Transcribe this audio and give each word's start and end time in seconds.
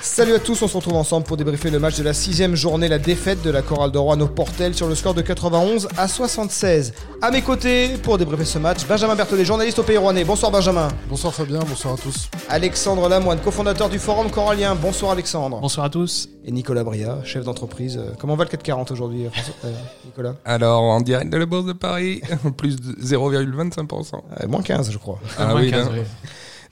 Salut 0.00 0.34
à 0.34 0.38
tous, 0.38 0.62
on 0.62 0.68
se 0.68 0.76
retrouve 0.76 0.94
ensemble 0.94 1.26
pour 1.26 1.36
débriefer 1.36 1.70
le 1.70 1.80
match 1.80 1.96
de 1.98 2.02
la 2.04 2.12
sixième 2.12 2.54
journée, 2.54 2.88
la 2.88 2.98
défaite 2.98 3.42
de 3.42 3.50
la 3.50 3.62
chorale 3.62 3.90
de 3.90 3.98
Rouen 3.98 4.18
au 4.20 4.28
Portel 4.28 4.72
sur 4.74 4.86
le 4.88 4.94
score 4.94 5.12
de 5.12 5.22
91 5.22 5.88
à 5.96 6.06
76. 6.06 6.92
À 7.20 7.30
mes 7.32 7.42
côtés, 7.42 7.90
pour 8.02 8.16
débriefer 8.16 8.44
ce 8.44 8.58
match, 8.58 8.86
Benjamin 8.86 9.16
Berthollet, 9.16 9.44
journaliste 9.44 9.78
au 9.80 9.82
Pays 9.82 9.96
Rouennais. 9.96 10.22
Bonsoir 10.24 10.52
Benjamin. 10.52 10.88
Bonsoir 11.08 11.34
Fabien, 11.34 11.58
bonsoir 11.68 11.94
à 11.94 11.96
tous. 11.96 12.28
Alexandre 12.48 13.08
Lamoine, 13.08 13.38
cofondateur 13.40 13.88
du 13.88 13.98
Forum 13.98 14.30
Corallien. 14.30 14.76
Bonsoir 14.76 15.12
Alexandre. 15.12 15.58
Bonsoir 15.60 15.86
à 15.86 15.90
tous. 15.90 16.28
Et 16.44 16.52
Nicolas 16.52 16.84
Bria, 16.84 17.18
chef 17.24 17.44
d'entreprise. 17.44 17.98
Euh, 17.98 18.12
Comment 18.20 18.36
va 18.36 18.44
le 18.44 18.50
440 18.50 18.92
aujourd'hui, 18.92 19.26
euh, 19.26 19.30
François- 19.30 19.54
euh, 19.64 19.72
Nicolas? 20.06 20.34
Alors, 20.44 20.82
en 20.82 21.00
direct 21.00 21.30
de 21.32 21.36
la 21.36 21.44
Bourse 21.46 21.66
de 21.66 21.72
Paris, 21.72 22.22
plus 22.56 22.76
de 22.76 22.92
0,25%. 23.04 24.14
Euh, 24.42 24.46
Moins 24.48 24.62
15, 24.62 24.90
je 24.92 24.98
crois. 24.98 25.18
Ah 25.38 25.48
Moins 25.48 25.60
oui, 25.60 25.70
15, 25.70 25.86
là. 25.86 25.92
oui. 25.94 26.00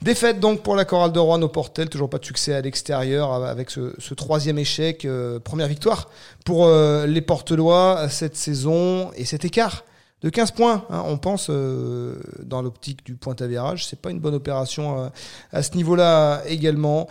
Défaite 0.01 0.39
donc 0.39 0.61
pour 0.61 0.75
la 0.75 0.85
chorale 0.85 1.11
de 1.11 1.19
Rouen 1.19 1.41
au 1.41 1.47
Portel, 1.49 1.89
toujours 1.89 2.09
pas 2.09 2.19
de 2.19 2.25
succès 2.25 2.53
à 2.53 2.61
l'extérieur 2.61 3.33
avec 3.33 3.69
ce, 3.71 3.93
ce 3.97 4.13
troisième 4.13 4.59
échec. 4.59 5.05
euh, 5.05 5.39
première 5.39 5.67
victoire 5.67 6.09
pour 6.45 6.65
euh, 6.65 7.07
les 7.07 7.21
Portelois 7.21 8.07
cette 8.09 8.35
saison 8.35 9.11
et 9.15 9.25
cet 9.25 9.43
écart 9.43 9.83
de 10.21 10.29
15 10.29 10.51
points. 10.51 10.85
hein. 10.89 11.03
on 11.07 11.17
pense 11.17 11.47
euh, 11.49 12.19
dans 12.43 12.61
l'optique 12.61 13.05
du 13.05 13.15
point 13.15 13.35
avérage, 13.39 13.85
c'est 13.85 13.99
pas 13.99 14.11
une 14.11 14.19
bonne 14.19 14.35
opération 14.35 15.03
euh, 15.05 15.09
à 15.51 15.63
ce 15.63 15.75
niveau-là 15.75 16.43
également. 16.47 17.07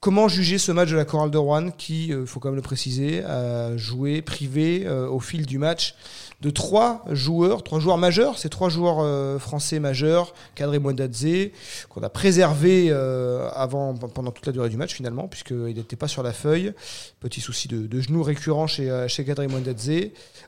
Comment 0.00 0.28
juger 0.28 0.58
ce 0.58 0.70
match 0.70 0.90
de 0.90 0.96
la 0.96 1.04
chorale 1.04 1.32
de 1.32 1.38
Rouen 1.38 1.70
qui, 1.72 2.08
il 2.08 2.24
faut 2.24 2.38
quand 2.38 2.50
même 2.50 2.56
le 2.56 2.62
préciser, 2.62 3.24
a 3.24 3.76
joué 3.76 4.22
privé 4.22 4.84
euh, 4.86 5.08
au 5.08 5.18
fil 5.18 5.44
du 5.44 5.58
match 5.58 5.96
de 6.40 6.50
trois 6.50 7.04
joueurs, 7.10 7.64
trois 7.64 7.80
joueurs 7.80 7.98
majeurs, 7.98 8.38
ces 8.38 8.48
trois 8.48 8.68
joueurs 8.68 9.00
euh, 9.00 9.40
français 9.40 9.80
majeurs, 9.80 10.34
Kadri 10.54 10.78
Mwendadze, 10.78 11.50
qu'on 11.88 12.04
a 12.04 12.08
préservé 12.10 12.90
euh, 12.90 13.50
avant, 13.50 13.94
pendant 13.94 14.30
toute 14.30 14.46
la 14.46 14.52
durée 14.52 14.68
du 14.68 14.76
match 14.76 14.94
finalement, 14.94 15.26
puisqu'il 15.26 15.74
n'était 15.74 15.96
pas 15.96 16.06
sur 16.06 16.22
la 16.22 16.32
feuille. 16.32 16.72
Petit 17.18 17.40
souci 17.40 17.66
de, 17.66 17.88
de 17.88 18.00
genou 18.00 18.22
récurrent 18.22 18.68
chez, 18.68 18.88
euh, 18.88 19.08
chez 19.08 19.24
Kadri. 19.24 19.48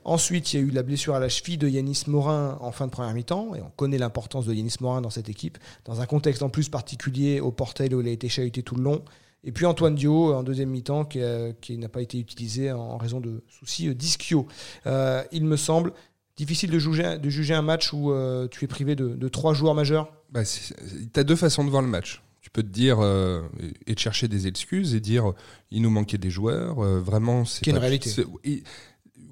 Ensuite, 0.05 0.53
il 0.53 0.59
y 0.61 0.63
a 0.63 0.65
eu 0.65 0.71
la 0.71 0.83
blessure 0.83 1.15
à 1.15 1.19
la 1.19 1.27
cheville 1.27 1.57
de 1.57 1.67
Yanis 1.67 2.03
Morin 2.07 2.57
en 2.61 2.71
fin 2.71 2.85
de 2.85 2.91
première 2.91 3.13
mi-temps, 3.13 3.53
et 3.55 3.61
on 3.61 3.71
connaît 3.75 3.97
l'importance 3.97 4.45
de 4.45 4.53
Yanis 4.53 4.75
Morin 4.79 5.01
dans 5.01 5.09
cette 5.09 5.27
équipe, 5.27 5.57
dans 5.83 5.99
un 5.99 6.05
contexte 6.05 6.41
en 6.41 6.47
plus 6.47 6.69
particulier 6.69 7.41
au 7.41 7.51
Portel 7.51 7.93
où 7.93 7.99
il 7.99 8.07
a 8.07 8.11
été 8.11 8.29
chahuté 8.29 8.63
tout 8.63 8.75
le 8.75 8.83
long. 8.83 9.03
Et 9.43 9.51
puis 9.51 9.65
Antoine 9.65 9.95
Dio 9.95 10.33
en 10.33 10.43
deuxième 10.43 10.69
mi-temps 10.69 11.05
qui, 11.05 11.21
a- 11.21 11.51
qui 11.53 11.77
n'a 11.77 11.89
pas 11.89 12.01
été 12.01 12.19
utilisé 12.19 12.71
en 12.71 12.97
raison 12.97 13.19
de 13.19 13.43
soucis 13.49 13.87
euh, 13.89 13.95
d'ischio. 13.95 14.47
Euh, 14.85 15.23
il 15.31 15.45
me 15.45 15.57
semble 15.57 15.93
difficile 16.37 16.69
de 16.71 16.77
juger, 16.79 17.17
de 17.17 17.29
juger 17.29 17.53
un 17.55 17.61
match 17.63 17.91
où 17.93 18.11
euh, 18.11 18.47
tu 18.47 18.63
es 18.63 18.67
privé 18.67 18.95
de, 18.95 19.09
de 19.15 19.27
trois 19.29 19.53
joueurs 19.53 19.73
majeurs. 19.75 20.11
Bah, 20.31 20.45
c'est- 20.45 20.75
T'as 21.11 21.23
deux 21.23 21.35
façons 21.35 21.63
de 21.65 21.69
voir 21.69 21.81
le 21.81 21.87
match. 21.87 22.21
Tu 22.41 22.49
peux 22.49 22.63
te 22.63 22.67
dire 22.69 22.97
euh, 22.99 23.41
et 23.87 23.93
de 23.95 23.99
chercher 23.99 24.27
des 24.27 24.47
excuses 24.47 24.95
et 24.95 24.99
dire 24.99 25.29
euh, 25.31 25.35
il 25.71 25.81
nous 25.81 25.89
manquait 25.91 26.17
des 26.17 26.29
joueurs. 26.31 26.79
euh, 26.83 26.99
vraiment, 26.99 27.43
c'est 27.45 27.61
une 27.71 27.77
réalité. 27.81 28.09
et- 28.43 28.63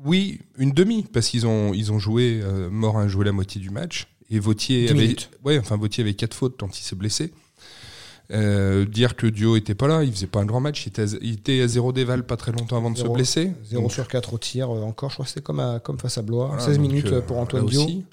Oui, 0.05 0.39
une 0.57 0.71
demi 0.71 1.03
parce 1.11 1.27
qu'ils 1.27 1.45
ont 1.45 1.73
ils 1.73 1.91
ont 1.91 1.99
joué. 1.99 2.39
Euh, 2.41 2.69
Morin 2.69 3.03
a 3.03 3.07
joué 3.07 3.25
la 3.25 3.31
moitié 3.33 3.59
du 3.59 3.69
match 3.69 4.07
et 4.29 4.39
Vautier 4.39 4.85
avait 4.91 5.07
ouais 5.43 5.59
enfin 5.59 5.75
Vautier 5.77 6.03
avait 6.03 6.13
quatre 6.13 6.33
fautes 6.33 6.55
quand 6.59 6.77
il 6.79 6.83
s'est 6.83 6.95
blessé. 6.95 7.33
Euh, 8.31 8.85
dire 8.85 9.15
que 9.15 9.25
Dio 9.25 9.55
était 9.55 9.73
pas 9.73 9.87
là, 9.87 10.03
il 10.03 10.11
faisait 10.11 10.27
pas 10.27 10.39
un 10.39 10.45
grand 10.45 10.59
match, 10.59 10.85
il 10.85 10.89
était 10.89 11.01
à, 11.01 11.05
il 11.21 11.33
était 11.33 11.61
à 11.61 11.67
zéro 11.67 11.91
déval 11.91 12.23
pas 12.23 12.37
très 12.37 12.51
longtemps 12.51 12.77
avant 12.77 12.91
de 12.91 12.97
Zéro- 12.97 13.09
se 13.09 13.13
blesser. 13.15 13.53
0 13.65 13.81
Donc, 13.81 13.91
sur 13.91 14.07
4 14.07 14.33
au 14.33 14.37
tir 14.37 14.69
euh, 14.69 14.81
encore, 14.83 15.09
je 15.09 15.15
crois 15.15 15.25
que 15.25 15.29
c'était 15.29 15.41
comme, 15.41 15.59
à- 15.59 15.79
comme 15.79 15.97
face 15.97 16.19
à 16.19 16.21
Blois. 16.21 16.45
voilà, 16.47 16.61
16 16.61 16.77
donc, 16.77 16.87
minutes 16.87 17.07
euh, 17.07 17.21
pour 17.21 17.39
Antoine 17.39 17.65
Dio. 17.65 17.81
aussi. 17.83 18.05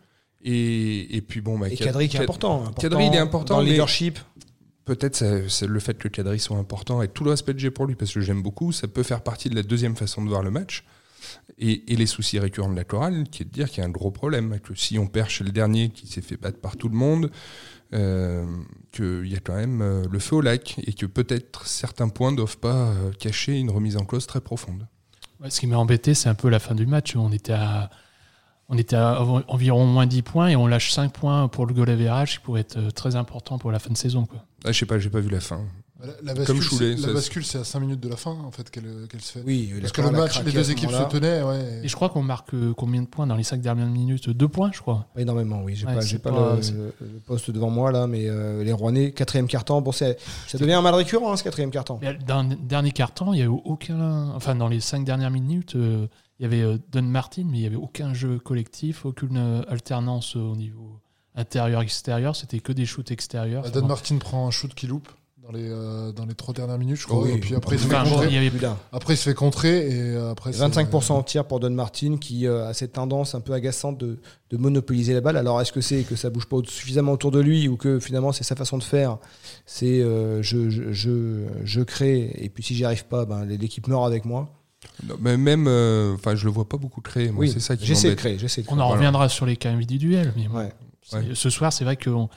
Et, 0.42 1.16
et 1.16 1.20
puis 1.20 1.42
bon, 1.42 1.58
bah, 1.58 1.68
Et 1.68 1.76
Kad- 1.76 1.88
Kadri 1.88 2.08
qui 2.08 2.16
est 2.16 2.20
important. 2.20 2.62
important 2.62 2.80
Kadri, 2.80 3.06
il 3.08 3.14
est 3.14 3.18
important, 3.18 3.56
Dans 3.56 3.60
le 3.62 3.66
leadership. 3.68 4.18
Peut-être 4.86 5.16
c'est 5.48 5.66
le 5.66 5.80
fait 5.80 5.98
que 5.98 6.06
Kadri 6.08 6.38
soit 6.38 6.56
important 6.56 7.02
et 7.02 7.08
tout 7.08 7.24
le 7.24 7.30
respect 7.30 7.52
que 7.52 7.58
j'ai 7.58 7.72
pour 7.72 7.86
lui 7.86 7.96
parce 7.96 8.12
que 8.14 8.20
j'aime 8.20 8.40
beaucoup, 8.42 8.70
ça 8.72 8.86
peut 8.88 9.02
faire 9.02 9.20
partie 9.22 9.50
de 9.50 9.54
la 9.56 9.64
deuxième 9.64 9.96
façon 9.96 10.22
de 10.24 10.28
voir 10.30 10.42
le 10.42 10.50
match. 10.52 10.84
Et, 11.58 11.92
et 11.92 11.96
les 11.96 12.06
soucis 12.06 12.38
récurrents 12.38 12.70
de 12.70 12.76
la 12.76 12.84
chorale, 12.84 13.24
qui 13.30 13.42
est 13.42 13.46
de 13.46 13.50
dire 13.50 13.68
qu'il 13.68 13.78
y 13.78 13.80
a 13.82 13.86
un 13.86 13.90
gros 13.90 14.12
problème, 14.12 14.60
que 14.62 14.74
si 14.76 14.96
on 14.98 15.08
perd 15.08 15.28
chez 15.28 15.42
le 15.42 15.50
dernier 15.50 15.88
qui 15.90 16.06
s'est 16.06 16.20
fait 16.20 16.36
battre 16.36 16.58
par 16.58 16.76
tout 16.76 16.88
le 16.88 16.94
monde, 16.94 17.30
qu'il 17.90 19.28
y 19.28 19.34
a 19.36 19.40
quand 19.40 19.54
même 19.54 19.80
euh, 19.82 20.04
le 20.10 20.18
feu 20.18 20.36
au 20.36 20.40
lac 20.40 20.76
et 20.84 20.92
que 20.92 21.06
peut-être 21.06 21.66
certains 21.66 22.08
points 22.08 22.32
ne 22.32 22.36
doivent 22.36 22.58
pas 22.58 22.88
euh, 22.88 23.12
cacher 23.12 23.58
une 23.58 23.70
remise 23.70 23.96
en 23.96 24.04
cause 24.04 24.26
très 24.26 24.40
profonde. 24.40 24.86
Ouais, 25.40 25.50
ce 25.50 25.60
qui 25.60 25.66
m'a 25.66 25.76
embêté, 25.76 26.14
c'est 26.14 26.28
un 26.28 26.34
peu 26.34 26.48
la 26.48 26.58
fin 26.58 26.74
du 26.74 26.86
match. 26.86 27.14
On 27.14 27.30
était 27.32 27.52
à, 27.52 27.90
on 28.68 28.78
était 28.78 28.96
à 28.96 29.22
environ 29.48 29.86
moins 29.86 30.06
10 30.06 30.22
points 30.22 30.48
et 30.48 30.56
on 30.56 30.66
lâche 30.66 30.92
5 30.92 31.12
points 31.12 31.48
pour 31.48 31.66
le 31.66 31.74
goal 31.74 31.90
average 31.90 32.34
qui 32.34 32.38
pourrait 32.40 32.62
être 32.62 32.78
euh, 32.78 32.90
très 32.90 33.16
important 33.16 33.58
pour 33.58 33.70
la 33.70 33.78
fin 33.78 33.90
de 33.90 33.98
saison. 33.98 34.26
Quoi. 34.26 34.44
Ah, 34.64 34.72
je 34.72 34.78
sais 34.78 34.86
pas, 34.86 34.98
j'ai 34.98 35.10
pas 35.10 35.20
vu 35.20 35.28
la 35.28 35.40
fin. 35.40 35.60
La, 35.98 36.06
la 36.22 36.34
bascule, 36.34 36.46
Comme 36.46 36.60
Choulet, 36.62 36.94
la 36.96 37.12
bascule, 37.14 37.44
c'est 37.44 37.58
à 37.58 37.64
5 37.64 37.80
minutes 37.80 38.00
de 38.00 38.08
la 38.08 38.16
fin 38.16 38.32
en 38.32 38.50
fait 38.50 38.70
qu'elle 38.70 38.84
se 39.20 39.32
fait. 39.32 39.42
Oui, 39.46 39.72
Parce 39.80 39.92
que 39.92 40.02
le 40.02 40.10
match, 40.10 40.42
les 40.44 40.52
deux 40.52 40.70
équipes 40.70 40.90
se 40.90 41.08
tenaient, 41.08 41.42
ouais. 41.42 41.80
Et 41.84 41.88
je 41.88 41.94
crois 41.96 42.10
qu'on 42.10 42.22
marque 42.22 42.52
euh, 42.52 42.74
combien 42.74 43.00
de 43.00 43.06
points 43.06 43.26
dans 43.26 43.34
les 43.34 43.42
5 43.44 43.62
dernières 43.62 43.86
minutes? 43.86 44.28
2 44.28 44.48
points, 44.48 44.70
je 44.74 44.80
crois. 44.80 45.06
Énormément, 45.16 45.62
oui. 45.62 45.74
J'ai 45.74 45.86
Ouais, 45.86 45.94
pas, 46.18 46.30
le, 46.32 46.92
poste 47.26 47.50
devant 47.50 47.70
moi 47.70 47.92
là, 47.92 48.06
mais 48.06 48.28
euh, 48.28 48.62
les 48.62 48.72
Rouennais, 48.72 49.12
quatrième 49.12 49.46
carton. 49.46 49.80
Bon, 49.80 49.92
c'est- 49.92 50.18
ça 50.46 50.58
devient 50.58 50.74
un 50.74 50.82
mal 50.82 50.94
récurrent, 50.94 51.32
hein, 51.32 51.36
ce 51.36 51.44
quatrième 51.44 51.70
carton. 51.70 51.98
Mais 52.02 52.14
dans 52.26 52.42
le 52.42 52.56
dernier 52.56 52.90
quart-temps, 52.92 53.32
il 53.32 53.38
y 53.38 53.42
a 53.42 53.46
eu 53.46 53.48
aucun. 53.48 54.30
Enfin, 54.34 54.54
dans 54.54 54.68
les 54.68 54.80
5 54.80 55.04
dernières 55.04 55.30
minutes, 55.30 55.76
euh, 55.76 56.06
il 56.38 56.42
y 56.42 56.46
avait 56.46 56.60
euh, 56.62 56.76
Don 56.92 57.02
Martin, 57.02 57.44
mais 57.46 57.56
il 57.56 57.60
n'y 57.62 57.66
avait 57.66 57.76
aucun 57.76 58.12
jeu 58.12 58.38
collectif, 58.38 59.06
aucune 59.06 59.38
alternance 59.68 60.36
au 60.36 60.54
niveau 60.56 61.00
intérieur-extérieur. 61.36 62.36
C'était 62.36 62.60
que 62.60 62.72
des 62.72 62.84
shoots 62.86 63.10
extérieurs. 63.10 63.62
Bah, 63.62 63.70
Don 63.70 63.86
Martin 63.86 64.18
prend 64.18 64.46
un 64.46 64.50
shoot 64.50 64.74
qui 64.74 64.86
loupe 64.86 65.08
dans 65.46 65.52
les, 65.56 65.68
euh, 65.68 66.12
dans 66.12 66.26
les 66.26 66.34
trois 66.34 66.52
dernières 66.52 66.78
minutes, 66.78 66.96
je 66.96 67.06
crois. 67.06 67.22
Oui. 67.22 67.32
et 67.32 67.38
puis 67.38 67.54
après, 67.54 67.76
il 67.76 67.78
se 67.78 67.86
fait 67.86 67.94
Enfin, 67.94 68.08
contrer. 68.10 68.26
il 68.28 68.34
y 68.34 68.36
avait 68.36 68.50
Plus 68.50 68.58
d'un. 68.58 68.76
Après, 68.92 69.14
il 69.14 69.16
se 69.16 69.22
fait 69.24 69.34
contrer 69.34 69.88
et 69.88 70.00
euh, 70.16 70.30
après. 70.32 70.52
c'est- 70.52 70.58
25% 70.60 71.18
au 71.18 71.22
tir 71.22 71.44
pour 71.44 71.60
Don 71.60 71.70
Martin 71.70 72.16
qui 72.20 72.46
euh, 72.46 72.66
a 72.68 72.74
cette 72.74 72.92
tendance 72.94 73.34
un 73.34 73.40
peu 73.40 73.52
agaçante 73.52 73.98
de, 73.98 74.18
de 74.50 74.56
monopoliser 74.56 75.14
la 75.14 75.20
balle. 75.20 75.36
Alors 75.36 75.60
est-ce 75.60 75.72
que 75.72 75.80
c'est 75.80 76.02
que 76.02 76.16
ça 76.16 76.30
bouge 76.30 76.46
pas 76.46 76.56
suffisamment 76.66 77.12
autour 77.12 77.30
de 77.30 77.40
lui 77.40 77.68
ou 77.68 77.76
que 77.76 78.00
finalement 78.00 78.32
c'est 78.32 78.44
sa 78.44 78.56
façon 78.56 78.76
de 78.78 78.82
faire? 78.82 79.18
C'est 79.66 80.00
euh, 80.00 80.42
je, 80.42 80.68
je, 80.68 80.92
je, 80.92 81.44
je 81.64 81.80
crée 81.82 82.32
et 82.36 82.48
puis 82.48 82.62
si 82.64 82.74
j'y 82.74 82.84
arrive 82.84 83.04
pas, 83.06 83.24
ben, 83.24 83.44
l'équipe 83.44 83.86
meurt 83.86 84.04
avec 84.06 84.24
moi. 84.24 84.48
Non, 85.08 85.16
mais 85.20 85.36
même, 85.36 85.66
euh, 85.68 86.14
enfin, 86.14 86.34
je 86.34 86.44
le 86.44 86.50
vois 86.50 86.68
pas 86.68 86.76
beaucoup 86.76 87.00
créer. 87.00 87.30
Moi, 87.30 87.40
oui, 87.42 87.50
c'est 87.50 87.60
ça 87.60 87.76
qui 87.76 87.86
j'essaie 87.86 88.10
de 88.10 88.14
créer, 88.14 88.38
j'essaie 88.38 88.62
de 88.62 88.66
On 88.68 88.72
en 88.74 88.76
Voilà. 88.76 88.92
reviendra 88.92 89.28
sur 89.28 89.44
les 89.46 89.56
cas 89.56 89.70
individuels. 89.70 90.32
Mais 90.36 90.48
Ouais. 90.48 90.70
ce 91.34 91.50
soir, 91.50 91.72
c'est 91.72 91.84
vrai 91.84 91.96
qu'on 91.96 92.28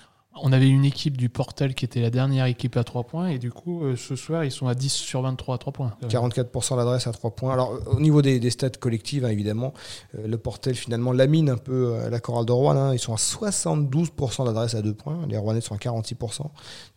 on 0.44 0.52
avait 0.52 0.70
une 0.70 0.86
équipe 0.86 1.18
du 1.18 1.30
Portel 1.30 1.74
qui 1.76 1.86
était 1.86 2.02
la 2.02 2.10
dernière 2.10 2.46
équipe 2.46 2.76
à 2.78 2.84
3 2.84 3.04
points. 3.04 3.28
Et 3.28 3.38
du 3.40 3.52
coup, 3.52 3.84
euh, 3.84 3.96
ce 3.96 4.16
soir, 4.16 4.44
ils 4.46 4.52
sont 4.52 4.68
à 4.68 4.76
10 4.76 4.90
sur 4.94 5.22
23 5.22 5.56
à 5.56 5.58
3 5.58 5.74
points. 5.74 5.94
44% 6.08 6.76
l'adresse 6.78 7.08
à 7.08 7.12
3 7.12 7.32
points. 7.32 7.54
Alors, 7.54 7.74
au 7.88 8.00
niveau 8.00 8.22
des, 8.22 8.40
des 8.40 8.50
stats 8.50 8.70
collectives, 8.70 9.26
hein, 9.26 9.30
évidemment, 9.30 9.74
euh, 10.18 10.28
le 10.28 10.38
Portel 10.38 10.76
finalement 10.76 11.12
lamine 11.12 11.50
un 11.50 11.58
peu 11.58 11.94
euh, 11.96 12.10
la 12.10 12.20
chorale 12.20 12.46
de 12.46 12.52
Rouen. 12.52 12.76
hein. 12.76 12.94
Ils 12.94 13.00
sont 13.00 13.14
à 13.14 13.18
72% 13.18 14.46
d'adresse 14.46 14.76
à 14.76 14.82
2 14.82 14.94
points. 14.94 15.26
Les 15.28 15.38
Rouennais 15.38 15.62
sont 15.62 15.76
à 15.76 15.78
46%. 15.78 16.42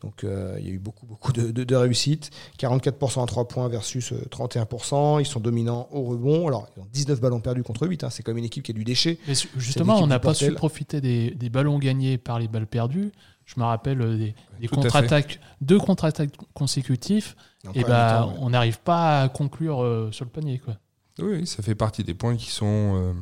Donc, 0.02 0.24
euh, 0.24 0.56
il 0.60 0.66
y 0.66 0.70
a 0.70 0.72
eu 0.72 0.78
beaucoup, 0.78 1.06
beaucoup 1.06 1.32
de, 1.32 1.50
de, 1.50 1.64
de 1.64 1.74
réussite. 1.76 2.30
44% 2.58 3.22
à 3.22 3.26
3 3.26 3.48
points 3.48 3.68
versus 3.68 4.12
euh, 4.12 4.16
31%. 4.30 5.20
Ils 5.20 5.26
sont 5.26 5.40
dominants 5.40 5.88
au 5.92 6.02
rebond. 6.02 6.48
Alors, 6.48 6.68
ils 6.76 6.80
ont 6.80 6.86
19 6.92 7.20
ballons 7.20 7.40
perdus 7.40 7.62
contre 7.62 7.86
8. 7.86 8.04
hein. 8.04 8.10
C'est 8.10 8.22
comme 8.22 8.38
une 8.38 8.44
équipe 8.44 8.64
qui 8.64 8.72
a 8.72 8.74
du 8.74 8.84
déchet. 8.84 9.18
Mais 9.28 9.34
justement, 9.56 9.96
on 9.98 10.06
n'a 10.06 10.18
pas 10.18 10.34
su 10.34 10.52
profiter 10.52 11.00
des, 11.00 11.30
des 11.32 11.50
ballons 11.50 11.78
gagnés 11.78 12.18
par 12.18 12.38
les 12.38 12.48
balles 12.48 12.66
perdues. 12.66 13.12
Je 13.44 13.58
me 13.60 13.64
rappelle 13.64 14.00
euh, 14.00 14.16
des, 14.60 14.68
contre-attaques, 14.68 15.40
deux 15.60 15.78
contre-attaques 15.78 16.30
consécutifs. 16.54 17.36
En 17.66 17.72
Et 17.72 17.84
bah, 17.84 18.26
ouais. 18.26 18.34
on 18.40 18.50
n'arrive 18.50 18.80
pas 18.80 19.22
à 19.22 19.28
conclure 19.28 19.82
euh, 19.82 20.10
sur 20.12 20.24
le 20.24 20.30
panier. 20.30 20.58
Quoi. 20.58 20.76
Oui, 21.18 21.46
ça 21.46 21.62
fait 21.62 21.74
partie 21.74 22.02
des 22.04 22.14
points 22.14 22.36
qui 22.36 22.50
sont 22.50 22.64
euh, 22.96 23.12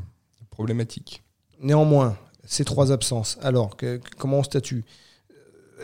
problématiques. 0.51 1.23
Néanmoins, 1.61 2.17
ces 2.45 2.65
trois 2.65 2.93
absences, 2.93 3.39
alors, 3.43 3.77
que- 3.77 3.97
que- 3.99 4.15
comment 4.17 4.39
on 4.39 4.43
statue? 4.43 4.85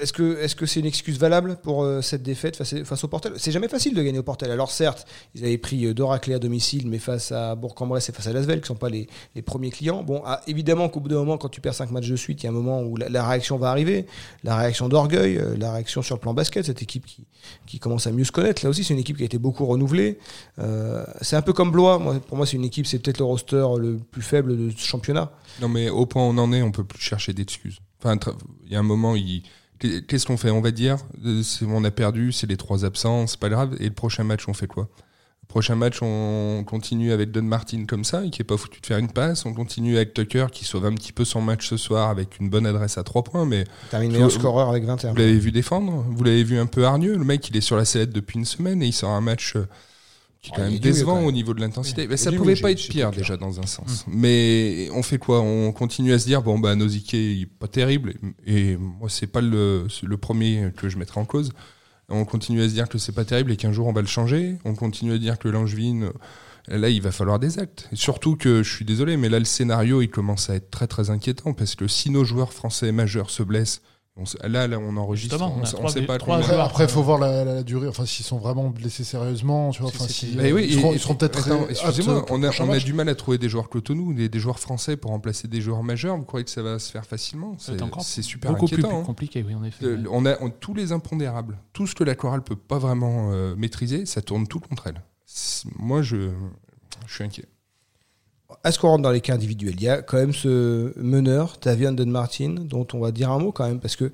Est-ce 0.00 0.12
que 0.12 0.38
est-ce 0.38 0.54
que 0.56 0.66
c'est 0.66 0.80
une 0.80 0.86
excuse 0.86 1.18
valable 1.18 1.56
pour 1.62 1.82
euh, 1.82 2.02
cette 2.02 2.22
défaite 2.22 2.56
face, 2.56 3.04
au 3.04 3.08
Portel 3.08 3.32
C'est 3.36 3.52
jamais 3.52 3.68
facile 3.68 3.94
de 3.94 4.02
gagner 4.02 4.18
au 4.18 4.22
Portel. 4.22 4.50
Alors 4.50 4.70
certes, 4.70 5.06
ils 5.34 5.44
avaient 5.44 5.58
pris 5.58 5.92
deux 5.94 6.04
raclés 6.04 6.34
à 6.34 6.38
domicile, 6.38 6.88
mais 6.88 6.98
face 6.98 7.32
à 7.32 7.54
Bourg-en-Bresse 7.54 8.08
et 8.08 8.12
face 8.12 8.26
à 8.26 8.32
Lasvel, 8.32 8.60
qui 8.60 8.66
sont 8.66 8.74
pas 8.74 8.88
les, 8.88 9.08
les 9.34 9.42
premiers 9.42 9.70
clients. 9.70 10.02
Bon, 10.02 10.22
ah, 10.24 10.40
évidemment 10.46 10.88
qu'au 10.88 11.00
bout 11.00 11.08
d'un 11.08 11.16
moment, 11.16 11.38
quand 11.38 11.48
tu 11.48 11.60
perds 11.60 11.74
cinq 11.74 11.90
matchs 11.90 12.08
de 12.08 12.16
suite, 12.16 12.42
il 12.42 12.46
y 12.46 12.48
a 12.48 12.50
un 12.50 12.54
moment 12.54 12.82
où 12.82 12.96
la, 12.96 13.26
réaction 13.26 13.56
va 13.58 13.70
arriver, 13.70 14.06
la 14.44 14.56
réaction 14.56 14.88
d'orgueil, 14.88 15.38
euh, 15.38 15.56
la 15.56 15.72
réaction 15.72 16.02
sur 16.02 16.16
le 16.16 16.20
plan 16.20 16.34
basket, 16.34 16.66
cette 16.66 16.82
équipe 16.82 17.06
qui, 17.06 17.26
qui 17.66 17.78
commence 17.78 18.06
à 18.06 18.12
mieux 18.12 18.24
se 18.24 18.32
connaître. 18.32 18.64
Là 18.64 18.70
aussi, 18.70 18.84
c'est 18.84 18.94
une 18.94 19.00
équipe 19.00 19.16
qui 19.16 19.22
a 19.22 19.26
été 19.26 19.38
beaucoup 19.38 19.66
renouvelée. 19.66 20.18
Euh, 20.58 21.04
c'est 21.20 21.36
un 21.36 21.42
peu 21.42 21.52
comme 21.52 21.70
Blois. 21.70 21.98
Moi, 21.98 22.20
pour 22.20 22.36
moi, 22.36 22.46
c'est 22.46 22.56
une 22.56 22.64
équipe, 22.64 22.86
c'est 22.86 22.98
peut-être 22.98 23.18
le 23.18 23.24
roster 23.24 23.66
le 23.78 23.96
plus 23.96 24.22
faible 24.22 24.56
de 24.56 24.70
ce 24.70 24.84
championnat. 24.84 25.30
Non, 25.60 25.68
mais 25.68 25.88
au 25.88 26.06
point 26.06 26.22
où 26.22 26.26
on 26.26 26.38
en 26.38 26.52
est, 26.52 26.62
on 26.62 26.70
peut 26.70 26.84
plus 26.84 27.00
chercher 27.00 27.32
d'excuses. 27.32 27.78
Enfin, 27.98 28.18
il 28.64 28.72
y 28.72 28.76
a 28.76 28.78
un 28.78 28.84
moment, 28.84 29.16
il... 29.16 29.42
qu'est-ce 29.78 30.26
qu'on 30.26 30.36
fait 30.36 30.50
On 30.50 30.60
va 30.60 30.70
dire, 30.70 30.96
euh, 31.24 31.42
c'est- 31.42 31.64
on 31.66 31.82
a 31.84 31.90
perdu, 31.90 32.32
c'est 32.32 32.46
les 32.46 32.56
trois 32.56 32.84
absents, 32.84 33.26
c'est 33.26 33.40
pas 33.40 33.48
grave. 33.48 33.76
Et 33.80 33.84
le 33.84 33.94
prochain 33.94 34.24
match, 34.24 34.48
on 34.48 34.54
fait 34.54 34.66
quoi? 34.66 34.88
Prochain 35.48 35.76
match, 35.76 35.98
on 36.02 36.64
continue 36.66 37.12
avec 37.12 37.30
Don 37.30 37.42
Martin 37.44 37.84
comme 37.86 38.02
ça, 38.02 38.22
qui 38.32 38.42
est 38.42 38.44
pas 38.44 38.56
foutu 38.56 38.80
de 38.80 38.86
faire 38.86 38.98
une 38.98 39.12
passe. 39.12 39.46
On 39.46 39.54
continue 39.54 39.94
avec 39.96 40.12
Tucker 40.12 40.46
qui 40.52 40.64
sauve 40.64 40.84
un 40.86 40.92
petit 40.94 41.12
peu 41.12 41.24
son 41.24 41.40
match 41.40 41.68
ce 41.68 41.76
soir 41.76 42.10
avec 42.10 42.40
une 42.40 42.50
bonne 42.50 42.66
adresse 42.66 42.98
à 42.98 43.04
3 43.04 43.22
points. 43.22 43.46
Mais 43.46 43.64
Termine 43.90 44.10
meilleur 44.10 44.30
scoreur 44.32 44.68
avec 44.68 44.84
21. 44.84 45.10
vous 45.12 45.16
l'avez 45.16 45.38
vu 45.38 45.52
défendre, 45.52 46.04
vous 46.10 46.24
l'avez 46.24 46.42
vu 46.42 46.58
un 46.58 46.66
peu 46.66 46.84
hargneux. 46.84 47.16
Le 47.16 47.24
mec, 47.24 47.48
il 47.48 47.56
est 47.56 47.60
sur 47.60 47.76
la 47.76 47.84
sellette 47.84 48.10
depuis 48.10 48.38
une 48.40 48.44
semaine 48.44 48.82
et 48.82 48.86
il 48.86 48.92
sort 48.92 49.10
un 49.10 49.20
match 49.20 49.54
euh, 49.54 49.66
qui 50.50 50.60
est 50.60 50.62
Ah, 50.62 50.64
quand 50.64 50.70
même 50.70 50.78
décevant 50.78 51.22
au 51.24 51.32
niveau 51.32 51.54
de 51.54 51.60
l'intensité. 51.60 52.06
Mais 52.08 52.16
ça 52.16 52.32
pouvait 52.32 52.56
pas 52.56 52.70
être 52.70 52.88
pire 52.88 53.10
déjà 53.10 53.36
dans 53.36 53.60
un 53.60 53.66
sens. 53.66 54.04
Mais 54.08 54.88
on 54.92 55.02
fait 55.02 55.18
quoi? 55.18 55.40
On 55.40 55.72
continue 55.72 56.12
à 56.12 56.18
se 56.18 56.26
dire 56.26 56.42
bon 56.42 56.58
bah 56.58 56.74
Noziké 56.74 57.46
pas 57.58 57.68
terrible 57.68 58.14
et, 58.46 58.76
moi 58.76 59.08
c'est 59.08 59.26
pas 59.26 59.40
le, 59.40 59.86
le 60.02 60.16
premier 60.16 60.70
que 60.76 60.88
je 60.88 60.98
mettrai 60.98 61.20
en 61.20 61.24
cause. 61.24 61.52
On 62.08 62.24
continue 62.24 62.62
à 62.62 62.68
se 62.68 62.74
dire 62.74 62.88
que 62.88 62.98
c'est 62.98 63.12
pas 63.12 63.24
terrible 63.24 63.50
et 63.50 63.56
qu'un 63.56 63.72
jour 63.72 63.86
on 63.86 63.92
va 63.92 64.00
le 64.00 64.06
changer. 64.06 64.56
On 64.64 64.74
continue 64.74 65.12
à 65.12 65.18
dire 65.18 65.38
que 65.38 65.48
Langevin 65.48 66.12
Là, 66.68 66.88
il 66.88 67.00
va 67.00 67.12
falloir 67.12 67.38
des 67.38 67.58
actes. 67.58 67.88
Et 67.92 67.96
surtout 67.96 68.34
que, 68.34 68.62
je 68.62 68.74
suis 68.74 68.84
désolé, 68.84 69.16
mais 69.16 69.28
là, 69.28 69.38
le 69.38 69.44
scénario, 69.44 70.02
il 70.02 70.08
commence 70.08 70.50
à 70.50 70.56
être 70.56 70.70
très, 70.70 70.88
très 70.88 71.10
inquiétant 71.10 71.52
parce 71.52 71.76
que 71.76 71.86
si 71.86 72.10
nos 72.10 72.24
joueurs 72.24 72.52
français 72.52 72.90
majeurs 72.90 73.30
se 73.30 73.44
blessent, 73.44 73.82
on 74.18 74.24
là, 74.48 74.66
là, 74.66 74.78
on 74.78 74.96
enregistre, 74.96 75.36
Justement, 75.36 75.54
on 75.56 75.84
on, 75.84 75.88
sait 75.88 76.02
pas 76.02 76.16
trois 76.18 76.36
combien- 76.36 76.44
Après, 76.46 76.54
joueurs, 76.54 76.66
après, 76.66 76.84
il 76.84 76.90
faut 76.90 77.02
voir 77.02 77.18
la, 77.18 77.44
la- 77.44 77.54
la 77.56 77.62
durée. 77.62 77.86
Enfin, 77.86 78.06
s'ils 78.06 78.24
sont 78.24 78.38
vraiment 78.38 78.70
blessés 78.70 79.04
sérieusement, 79.04 79.70
tu 79.72 79.82
vois. 79.82 79.90
Enfin, 79.94 80.06
si, 80.08 80.34
Mais 80.36 80.52
oui, 80.52 80.66
ils 80.68 80.74
seront, 80.78 80.92
et- 80.92 80.94
ils 80.94 81.00
seront 81.00 81.14
peut-être 81.16 81.38
excusez-moi, 81.68 82.24
on 82.30 82.42
a, 82.42 82.50
on 82.60 82.76
du 82.78 82.92
mal 82.94 83.08
à 83.08 83.14
trouver 83.14 83.36
des 83.38 83.48
joueurs 83.48 83.68
Cotonou, 83.68 84.14
des, 84.14 84.28
des 84.28 84.38
joueurs 84.38 84.58
français 84.58 84.96
pour 84.96 85.10
remplacer 85.10 85.48
des 85.48 85.60
joueurs 85.60 85.82
majeurs. 85.82 86.16
Vous 86.16 86.24
croyez 86.24 86.44
que 86.44 86.50
ça 86.50 86.62
va 86.62 86.78
se 86.78 86.90
faire 86.90 87.04
facilement? 87.04 87.56
C'est 87.58 88.22
super 88.22 88.52
beaucoup 88.52 88.66
plus 88.68 88.84
hein. 88.84 89.02
compliqué, 89.04 89.44
oui, 89.46 89.54
en 89.54 89.64
effet. 89.64 89.84
Euh, 89.84 90.02
On 90.10 90.24
a 90.24 90.36
on- 90.40 90.50
tous 90.50 90.72
les 90.74 90.92
impondérables, 90.92 91.58
tout 91.72 91.86
ce 91.86 91.94
que 91.94 92.04
la 92.04 92.14
chorale 92.14 92.42
peut 92.42 92.56
pas 92.56 92.78
vraiment 92.78 93.30
euh, 93.32 93.54
maîtriser, 93.56 94.06
ça 94.06 94.22
tourne 94.22 94.46
tout 94.46 94.60
contre 94.60 94.86
elle. 94.86 95.02
Moi, 95.78 96.02
je, 96.02 96.30
je 97.06 97.14
suis 97.14 97.24
inquiet. 97.24 97.44
Est-ce 98.64 98.78
qu'on 98.78 98.88
rentre 98.88 99.02
dans 99.02 99.10
les 99.10 99.20
cas 99.20 99.34
individuels 99.34 99.74
Il 99.76 99.82
y 99.82 99.88
a 99.88 100.02
quand 100.02 100.16
même 100.16 100.32
ce 100.32 100.92
meneur, 101.00 101.58
Tavian 101.58 101.92
Don 101.92 102.06
Martin, 102.06 102.54
dont 102.60 102.86
on 102.94 102.98
va 103.00 103.12
dire 103.12 103.30
un 103.30 103.38
mot 103.38 103.52
quand 103.52 103.66
même, 103.66 103.78
parce 103.80 103.94
que 103.96 104.04
euh, 104.04 104.10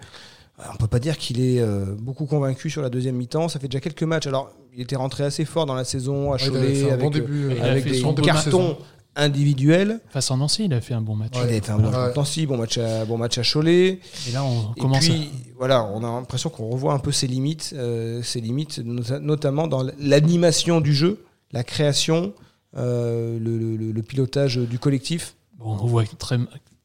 on 0.73 0.77
peut 0.77 0.87
pas 0.89 0.99
dire 0.99 1.17
qu'il 1.17 1.41
est 1.41 1.61
euh, 1.61 1.95
beaucoup 1.99 2.27
convaincu 2.27 2.69
sur 2.69 2.83
la 2.83 2.91
deuxième 2.91 3.17
mi-temps. 3.17 3.49
Ça 3.49 3.59
fait 3.59 3.69
déjà 3.69 3.81
quelques 3.81 4.03
matchs. 4.03 4.27
Alors, 4.27 4.51
il 4.75 4.83
était 4.83 4.97
rentré 4.97 5.25
assez 5.25 5.45
fort 5.47 5.65
dans 5.67 5.75
la 5.75 5.85
saison 5.85 6.33
à 6.33 6.37
Ouais, 6.37 6.49
Cholet 6.49 6.75
fait 6.75 6.91
un 6.91 6.95
avec, 6.95 7.01
bon 7.05 7.11
début. 7.11 7.51
euh, 7.51 7.63
a 7.63 7.71
avec 7.71 7.85
des 7.91 8.03
cartons 8.23 8.77
individuels. 9.17 10.01
Face 10.11 10.31
en 10.31 10.37
Nancy, 10.39 10.65
il 10.67 10.75
a 10.75 10.81
fait 10.81 10.95
un 10.95 11.01
bon 11.01 11.15
match. 11.17 11.35
Ouais. 11.37 11.43
Il 11.45 11.49
avait 11.51 11.61
fait 11.61 11.73
un 11.73 11.79
bon 11.79 11.91
Ouais. 11.91 12.15
match 12.15 12.47
bon 12.47 12.57
match 12.57 12.79
à, 12.79 13.05
bon 13.05 13.19
match 13.19 13.39
à 13.39 13.43
Cholet. 13.43 14.01
Et 14.29 14.33
là, 14.33 14.45
on 14.45 14.73
Et 14.77 14.81
commence 14.81 15.07
puis, 15.09 15.31
voilà, 15.59 15.85
on 15.85 15.99
a 16.05 16.07
l'impression 16.07 16.51
qu'on 16.51 16.69
revoit 16.69 16.93
un 16.95 16.99
peu 16.99 17.13
ses 17.13 17.27
limites, 17.27 17.73
euh, 17.77 18.23
ses 18.23 18.41
limites, 18.41 18.79
nota- 18.79 19.21
notamment 19.21 19.67
dans 19.67 19.87
l'animation 19.99 20.81
du 20.81 20.95
jeu, 20.95 21.25
la 21.53 21.65
création, 21.65 22.33
le, 22.75 23.93
le- 23.93 24.03
pilotage 24.03 24.57
du 24.57 24.79
collectif. 24.79 25.37
on 25.61 25.75
voit 25.87 26.05
très, 26.05 26.39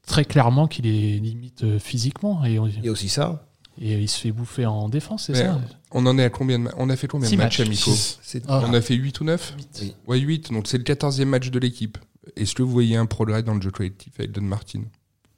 très 0.06 0.26
clairement 0.26 0.68
qu'il 0.68 0.86
est 0.88 1.20
limite 1.20 1.64
euh, 1.64 1.80
physiquement 1.80 2.44
et, 2.46 2.60
on- 2.60 2.68
Il 2.68 2.86
y 2.86 2.90
a 2.90 2.92
aussi 2.92 3.10
ça. 3.10 3.48
et 3.80 3.94
il 4.00 4.08
se 4.10 4.20
fait 4.20 4.32
bouffer 4.32 4.66
en 4.66 4.90
défense, 4.90 5.26
c'est 5.28 5.36
ça 5.36 5.60
On 5.92 6.06
en 6.06 6.18
est 6.18 6.24
à 6.24 6.30
combien 6.30 6.60
de 6.60 6.70
On 6.78 6.90
a 6.90 6.96
fait 6.96 7.08
combien 7.08 7.28
Six 7.30 7.36
de 7.36 7.42
matchs 7.42 7.60
matchs. 7.60 7.68
amicaux 7.68 8.44
Ah. 8.48 8.64
On 8.68 8.74
a 8.74 8.82
fait 8.82 8.96
8 8.96 9.20
ou 9.22 9.24
9 9.24 9.56
Oui. 9.82 9.94
Ouais, 10.08 10.20
8. 10.20 10.52
Donc 10.52 10.68
c'est 10.68 10.78
le 10.78 10.84
14e 10.84 11.26
match 11.26 11.50
de 11.50 11.60
l'équipe. 11.60 11.98
Est-ce 12.36 12.54
que 12.56 12.62
vous 12.64 12.72
voyez 12.72 12.98
un 12.98 13.06
progrès 13.06 13.42
dans 13.44 13.54
le 13.56 13.62
jeu 13.62 13.72
collectif 13.72 14.14
avec 14.20 14.32
Don 14.32 14.42
Martin? 14.42 14.82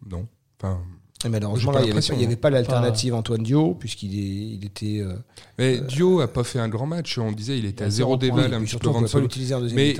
Non. 0.10 0.28
Enfin, 0.60 0.80
Et 1.26 1.30
malheureusement, 1.30 1.72
là, 1.72 1.82
il 1.82 1.86
n'y 1.86 1.92
avait, 1.92 2.02
pas- 2.02 2.24
hein. 2.24 2.36
pas 2.42 2.50
l'alternative 2.50 3.14
Antoine 3.14 3.44
Dio, 3.44 3.76
puisqu'il 3.76 4.14
il 4.14 4.66
était. 4.66 5.00
euh, 5.02 5.16
mais 5.58 5.80
Dio 5.82 6.20
a 6.22 6.28
pas 6.28 6.44
fait 6.44 6.60
un 6.60 6.68
grand 6.70 6.88
match. 6.88 7.18
On 7.20 7.32
disait 7.32 7.60
il 7.60 7.66
était 7.66 7.84
à 7.84 7.90
zéro 7.90 8.18
déval, 8.18 8.54
un 8.54 8.58
et 8.58 8.62
petit 8.62 8.70
surtout, 8.72 8.92
peu 8.92 8.98
avant 8.98 9.02
de 9.08 9.74
Mais-. 9.74 9.96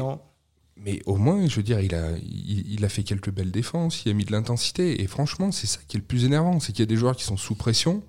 Mais 0.84 1.02
au 1.06 1.18
moins, 1.18 1.46
je 1.48 1.56
veux 1.58 1.64
dire, 1.64 1.80
il 1.82 1.94
a, 1.94 2.12
il, 2.18 2.72
il 2.72 2.86
a 2.86 2.90
fait 2.90 3.04
quelques 3.04 3.32
belles 3.32 3.52
défenses, 3.52 4.06
il 4.06 4.10
a 4.10 4.14
mis 4.14 4.26
de 4.26 4.32
l'intensité. 4.32 5.02
Et 5.02 5.08
franchement, 5.08 5.52
c'est 5.52 5.68
ça 5.68 5.80
qui 5.88 5.98
est 5.98 6.00
le 6.00 6.06
plus 6.06 6.26
énervant. 6.26 6.60
C'est 6.60 6.72
qu'il 6.72 6.82
y 6.82 6.84
a 6.84 6.86
des 6.88 6.96
joueurs 6.96 7.16
qui 7.16 7.24
sont 7.24 7.38
sous 7.38 7.56
pression 7.56 8.04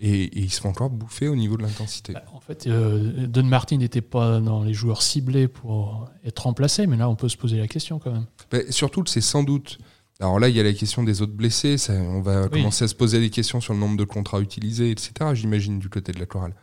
et, 0.00 0.24
et 0.24 0.40
ils 0.40 0.50
se 0.50 0.60
font 0.60 0.70
encore 0.70 0.90
bouffer 0.90 1.28
au 1.28 1.36
niveau 1.36 1.56
de 1.56 1.62
l'intensité. 1.62 2.12
Bah, 2.12 2.24
En 2.32 2.40
fait, 2.40 2.66
euh, 2.66 3.26
Don 3.26 3.44
Martin 3.44 3.76
n'était 3.78 4.00
pas 4.00 4.40
dans 4.40 4.64
les 4.64 4.74
joueurs 4.74 5.02
ciblés 5.02 5.48
pour 5.48 6.10
être 6.24 6.40
remplacé, 6.40 6.86
mais 6.86 6.96
là, 6.96 7.08
on 7.08 7.16
peut 7.16 7.28
se 7.28 7.36
poser 7.36 7.58
la 7.58 7.68
question 7.68 7.98
quand 7.98 8.12
même. 8.12 8.26
Bah, 8.50 8.58
surtout 8.70 9.04
c'est 9.06 9.20
sans 9.20 9.42
doute. 9.42 9.78
Alors 10.20 10.38
là, 10.38 10.48
il 10.48 10.56
y 10.56 10.60
a 10.60 10.62
la 10.62 10.72
question 10.72 11.02
des 11.02 11.22
autres 11.22 11.32
blessés. 11.32 11.76
Ça, 11.78 11.92
on 11.92 12.20
va 12.20 12.48
commencer 12.48 12.84
à 12.84 12.88
se 12.88 12.94
poser 12.94 13.20
des 13.20 13.30
questions 13.30 13.60
sur 13.60 13.72
le 13.72 13.80
nombre 13.80 13.96
de 13.96 14.04
contrats 14.04 14.40
utilisés, 14.40 14.90
etc. 14.90 15.12
J'imagine 15.34 15.78
du 15.78 15.88
côté 15.88 16.12
de 16.12 16.20
la 16.20 16.26
chorale. 16.26 16.54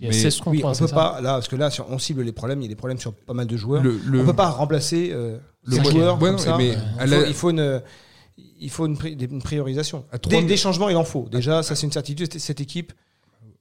Parce 0.00 0.16
qu'il 0.16 0.22
y 0.22 0.24
a 0.24 0.24
Mais- 0.24 0.30
16 0.30 0.36
contrats, 0.38 0.50
Oui, 0.52 0.64
on 0.64 0.74
c'est 0.74 0.84
peut 0.84 0.88
ça 0.88 0.94
pas, 0.94 1.20
là, 1.20 1.32
parce 1.34 1.48
que 1.48 1.56
là, 1.56 1.70
sur- 1.70 1.86
on 1.90 1.98
cible 1.98 2.22
les 2.22 2.32
problèmes, 2.32 2.60
il 2.60 2.64
y 2.64 2.66
a 2.66 2.68
des 2.68 2.74
problèmes 2.76 2.98
sur 2.98 3.12
pas 3.12 3.34
mal 3.34 3.46
de 3.46 3.56
joueurs. 3.56 3.82
Le, 3.82 3.98
le- 4.06 4.20
On 4.22 4.24
peut 4.24 4.32
pas 4.34 4.48
remplacer 4.50 5.10
euh, 5.12 5.38
le 5.64 5.76
cinq 5.76 5.82
moyen- 5.82 5.98
joueurs 5.98 6.14
Ouais, 6.14 6.28
comme 6.28 6.32
non, 6.32 6.38
ça. 6.38 6.56
mais 6.56 6.68
il, 6.70 6.74
faut, 6.74 7.06
la- 7.06 7.26
il 7.28 7.34
faut 7.34 7.50
une, 7.50 7.82
il 8.60 8.70
faut 8.70 8.86
une, 8.86 8.96
pri- 8.96 9.30
une 9.30 9.42
priorisation. 9.42 10.04
Des, 10.28 10.42
des 10.42 10.56
changements, 10.56 10.88
il 10.88 10.96
en 10.96 11.04
faut. 11.04 11.28
Déjà, 11.30 11.62
ça 11.62 11.74
c'est 11.76 11.86
une 11.86 11.92
certitude. 11.92 12.32
Cette- 12.32 12.40
Cette 12.40 12.60
équipe, 12.60 12.92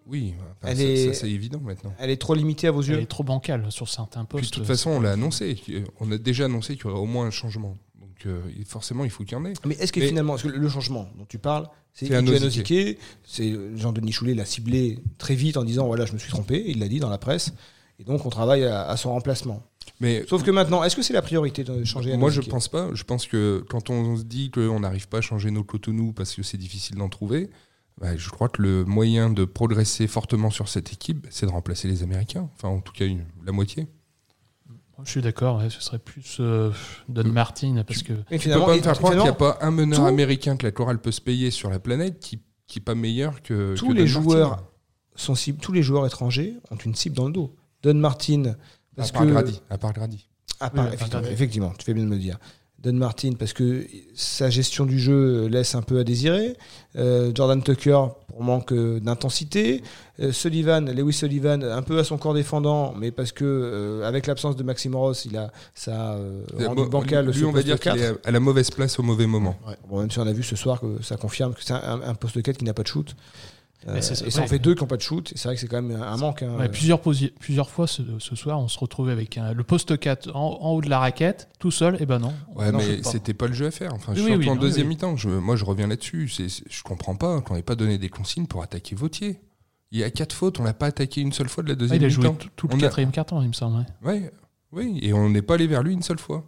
Oui, 0.08 0.34
enfin, 0.62 0.72
Elle 0.72 0.78
ça, 0.78 0.84
est- 0.84 1.14
ça, 1.14 1.20
c'est 1.22 1.30
évident 1.30 1.60
maintenant. 1.64 1.94
elle 2.00 2.10
est 2.10 2.18
trop 2.18 2.34
limitée 2.34 2.68
à 2.68 2.72
vos 2.72 2.82
Elle 2.82 2.90
yeux. 2.92 3.00
est 3.02 3.06
trop 3.06 3.24
bancale 3.24 3.72
sur 3.72 3.88
certains 3.90 4.26
Puis 4.26 4.40
postes. 4.40 4.52
de 4.54 4.56
toute 4.60 4.66
façon, 4.66 4.90
on 4.92 5.02
l'a 5.02 5.12
annoncé. 5.12 5.56
On 6.00 6.12
a 6.12 6.18
déjà 6.18 6.46
annoncé 6.46 6.76
qu'il 6.76 6.86
y 6.86 6.90
aurait 6.90 7.00
au 7.00 7.06
moins 7.06 7.28
un 7.28 7.32
changement. 7.32 7.78
Donc 8.24 8.34
euh, 8.34 8.42
forcément, 8.66 9.04
il 9.06 9.10
faut 9.10 9.24
qu'il 9.24 9.34
y 9.38 9.42
en 9.42 9.46
ait. 9.46 9.54
Mais 9.66 9.76
est-ce 9.76 9.92
que 9.94 10.00
Mais- 10.00 10.08
finalement, 10.10 10.36
que 10.38 10.48
le 10.48 10.70
changement 10.70 11.10
dont 11.18 11.26
tu 11.28 11.38
parles, 11.40 11.68
c'est. 11.94 12.14
Ozike, 12.16 12.98
c'est 13.24 13.54
Jean-Denis 13.76 14.12
Choulet 14.12 14.34
l'a 14.34 14.46
ciblé 14.46 15.00
très 15.18 15.36
vite 15.36 15.58
en 15.58 15.64
disant 15.64 15.88
voilà, 15.88 16.06
je 16.06 16.14
me 16.14 16.18
suis 16.18 16.30
trompé, 16.30 16.64
il 16.68 16.80
l'a 16.80 16.88
dit 16.88 17.00
dans 17.00 17.10
la 17.10 17.18
presse, 17.18 17.54
et 18.00 18.04
donc 18.04 18.26
on 18.26 18.30
travaille 18.30 18.66
à, 18.66 18.88
à 18.88 18.98
son 18.98 19.12
remplacement. 19.12 19.64
Mais 20.02 20.24
Sauf 20.30 20.44
que 20.44 20.52
maintenant, 20.52 20.84
est-ce 20.84 20.96
que 20.96 21.02
c'est 21.02 21.14
la 21.14 21.22
priorité 21.22 21.64
de 21.64 21.84
changer 21.84 22.16
moi, 22.16 22.30
je 22.30 22.40
Ozike 22.40 22.52
pense 22.52 22.68
pas. 22.68 22.90
Je 22.94 23.04
pense 23.04 23.26
que 23.28 23.64
quand 23.70 23.90
on 23.90 24.18
se 24.18 24.24
dit 24.24 24.52
qu'on 24.52 24.80
n'arrive 24.82 25.08
pas 25.08 25.18
à 25.20 25.22
changer 25.22 25.52
nos 25.52 25.64
Cotonou 25.64 26.14
parce 26.14 26.36
que 26.36 26.44
c'est 26.44 26.58
difficile 26.58 26.96
d'en 26.98 27.10
trouver, 27.10 27.50
bah, 28.00 28.16
je 28.16 28.30
crois 28.30 28.48
que 28.50 28.62
le 28.62 28.86
moyen 28.86 29.30
de 29.30 29.44
progresser 29.46 30.08
fortement 30.08 30.52
sur 30.52 30.70
cette 30.70 30.94
équipe, 30.94 31.28
c'est 31.30 31.46
de 31.46 31.52
remplacer 31.52 31.88
les 31.88 32.04
Américains. 32.04 32.50
Enfin, 32.56 32.70
en 32.70 32.80
tout 32.82 32.94
cas, 32.94 33.06
une- 33.06 33.26
la 33.46 33.52
moitié. 33.52 33.88
Je 35.06 35.10
suis 35.12 35.22
d'accord, 35.22 35.58
ouais, 35.60 35.70
ce 35.70 35.82
serait 35.82 36.00
plus 36.00 36.38
euh, 36.40 36.72
Don 37.08 37.24
Martin, 37.26 37.84
parce 37.88 38.04
que 38.04 38.14
Mais 38.32 38.38
Tu 38.40 38.50
peux 38.50 38.60
pas 38.60 38.76
me 38.76 38.82
faire 38.82 38.98
croire 38.98 39.14
qu'il 39.14 39.22
n'y 39.24 39.28
a 39.28 39.34
pas 39.34 39.58
un 39.62 39.72
meneur 39.72 40.00
tout- 40.00 40.06
américain 40.06 40.58
que 40.58 40.66
la 40.66 40.72
chorale 40.72 41.00
peut 41.00 41.12
se 41.12 41.22
payer 41.22 41.52
sur 41.52 41.70
la 41.70 41.80
planète 41.80 42.20
qui 42.20 42.40
qui 42.68 42.78
est 42.80 42.84
pas 42.84 42.94
meilleur 42.96 43.42
que 43.42 43.74
tous 43.76 43.88
que 43.88 43.94
les 43.94 44.06
Don 44.06 44.12
Martin. 44.14 44.22
joueurs 44.22 44.64
sont 45.16 45.34
cibles, 45.36 45.60
tous 45.60 45.72
les 45.72 45.82
joueurs 45.82 46.06
étrangers 46.06 46.54
ont 46.70 46.76
une 46.76 46.94
cible 46.94 47.16
dans 47.16 47.26
le 47.26 47.34
dos. 47.34 47.56
Don 47.82 47.96
Martin, 47.96 48.54
parce 48.96 49.10
à 49.10 49.14
part 49.14 49.24
que 49.24 49.28
Grady, 49.32 49.62
à 49.72 49.78
part 49.80 49.94
Grady. 49.94 50.28
À 50.60 50.70
part- 50.70 50.86
Oui, 50.86 50.92
à 50.92 50.92
part 50.92 50.94
effectivement, 50.94 51.20
Grady. 51.22 51.34
effectivement, 51.34 51.74
tu 51.80 51.86
fais 51.86 51.94
bien 51.96 52.04
de 52.04 52.10
me 52.10 52.16
le 52.16 52.22
dire. 52.22 52.38
Don 52.78 52.94
Martin, 52.94 53.32
parce 53.38 53.54
que 53.54 53.86
sa 54.14 54.50
gestion 54.50 54.86
du 54.86 55.00
jeu 55.00 55.48
laisse 55.48 55.74
un 55.76 55.82
peu 55.82 56.00
à 56.00 56.04
désirer. 56.04 56.56
Euh, 56.96 57.32
Jordan 57.34 57.62
Tucker, 57.64 58.06
pour 58.40 58.46
manque 58.46 58.72
euh, 58.72 59.02
d'intensité. 59.02 59.84
Euh, 60.22 60.32
Sullivan, 60.32 60.90
Lewis 60.90 61.12
Sullivan, 61.12 61.62
un 61.62 61.82
peu 61.82 62.00
à 62.00 62.06
son 62.06 62.18
corps 62.18 62.34
défendant, 62.34 62.94
mais 62.98 63.12
parce 63.12 63.34
que 63.34 63.44
euh, 63.44 64.08
avec 64.08 64.28
l'absence 64.28 64.56
de 64.56 64.64
Maxime 64.64 64.96
Ross, 64.96 65.26
il 65.26 65.36
a 65.36 65.52
ça 65.76 66.14
euh, 66.14 66.44
rendu 66.66 66.88
bancal 66.88 67.30
lui, 67.30 67.44
on 67.44 67.52
va 67.52 67.64
dire 67.64 67.78
qu'il 67.78 67.92
4. 67.92 68.02
est 68.02 68.28
à 68.28 68.32
la 68.32 68.40
mauvaise 68.40 68.72
place 68.72 68.98
au 68.98 69.04
mauvais 69.04 69.28
moment. 69.28 69.58
Bon, 69.90 70.00
même 70.00 70.10
si 70.10 70.20
on 70.20 70.28
a 70.28 70.32
vu 70.32 70.44
ce 70.44 70.56
soir 70.56 70.80
que 70.80 71.04
ça 71.04 71.18
confirme 71.18 71.54
que 71.54 71.62
c'est 71.62 71.74
un, 71.74 72.02
un 72.02 72.16
poste 72.16 72.42
4 72.42 72.58
qui 72.58 72.64
n'a 72.64 72.74
pas 72.74 72.84
de 72.84 72.88
shoot. 72.88 73.14
Euh, 73.88 73.96
et 73.96 74.02
ça 74.02 74.42
en 74.44 74.48
fait 74.48 74.60
deux 74.60 74.76
qui 74.76 74.82
n'ont 74.82 74.88
pas 74.88 74.98
de 74.98 75.02
shoot. 75.02 75.32
C'est 75.36 75.46
vrai 75.48 75.56
que 75.56 75.62
c'est 75.62 75.68
quand 75.70 75.82
même 75.82 76.02
un 76.02 76.18
manque. 76.18 76.44
hein. 76.44 76.58
ouais, 76.58 76.68
plusieurs, 76.68 77.00
plusieurs 77.00 77.70
fois 77.70 77.88
ce, 77.88 78.02
ce 78.20 78.36
soir, 78.36 78.60
on 78.60 78.68
se 78.68 78.78
retrouvait 78.78 79.14
avec 79.14 79.38
un- 79.38 79.54
le 79.54 79.64
poste 79.64 79.98
4 79.98 80.36
en, 80.36 80.58
en 80.62 80.72
haut 80.72 80.82
de 80.82 80.90
la 80.90 81.00
raquette, 81.00 81.48
tout 81.60 81.72
seul, 81.72 81.96
et 82.02 82.06
ben 82.06 82.20
non. 82.20 82.34
Ouais, 82.56 82.72
Non, 82.74 82.80
mais 82.80 83.02
c'était 83.04 83.34
pas 83.34 83.48
le 83.48 83.54
jeu 83.54 83.68
à 83.68 83.72
faire. 83.72 83.94
Enfin, 83.94 84.12
Oui, 84.14 84.20
surtout 84.26 84.40
oui, 84.40 84.50
en 84.50 84.58
deuxième 84.58 84.88
oui. 84.88 84.96
mi-temps. 84.96 85.16
Je, 85.16 85.30
moi, 85.30 85.56
je 85.56 85.64
reviens 85.64 85.88
là-dessus. 85.88 86.28
Je 86.28 86.84
comprends 86.84 87.16
pas 87.16 87.40
qu'on 87.40 87.56
n'ait 87.56 87.62
pas 87.62 87.76
donné 87.76 87.98
des 87.98 88.10
consignes 88.10 88.48
pour 88.48 88.64
attaquer 88.64 88.96
Vautier. 88.96 89.40
Il 89.92 90.00
y 90.00 90.04
a 90.04 90.12
quatre 90.12 90.34
fautes, 90.34 90.60
on 90.60 90.64
l'a 90.64 90.74
pas 90.74 90.88
attaqué 90.88 91.22
une 91.22 91.32
seule 91.32 91.48
fois 91.50 91.64
de 91.64 91.70
la 91.70 91.74
Ah, 91.74 91.78
deuxième 91.78 92.02
il 92.02 92.06
a 92.06 92.10
joué 92.10 92.26
mi-temps. 92.26 92.36
tout, 92.36 92.50
tout 92.56 92.68
le 92.68 92.74
On 92.76 92.78
a- 92.78 92.82
quatrième 92.82 93.12
carton, 93.12 93.42
il 93.42 93.48
me 93.48 93.54
semble. 93.54 93.86
ouais. 94.04 94.12
Ouais, 94.12 94.32
oui, 94.74 95.00
et 95.02 95.14
on 95.14 95.30
n'est 95.30 95.42
pas 95.42 95.54
allé 95.56 95.66
vers 95.68 95.82
lui 95.84 95.94
une 95.94 96.04
seule 96.04 96.20
fois. 96.20 96.44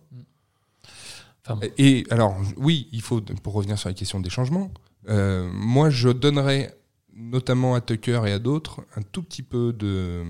Enfin, 1.44 1.56
bon. 1.56 1.68
Et 1.78 2.04
alors, 2.12 2.36
oui, 2.58 2.88
il 2.92 3.02
faut, 3.02 3.22
pour 3.42 3.54
revenir 3.54 3.80
sur 3.80 3.90
la 3.90 3.96
question 3.96 4.20
des 4.20 4.30
changements, 4.30 4.70
euh, 5.10 5.50
moi, 5.54 5.90
je 5.90 6.10
donnerais 6.10 6.76
notamment 7.16 7.76
à 7.76 7.82
Tucker 7.82 8.22
et 8.28 8.32
à 8.32 8.40
d'autres 8.40 8.82
un 8.96 9.02
tout 9.02 9.24
petit 9.24 9.44
peu 9.44 9.74
de 9.74 10.24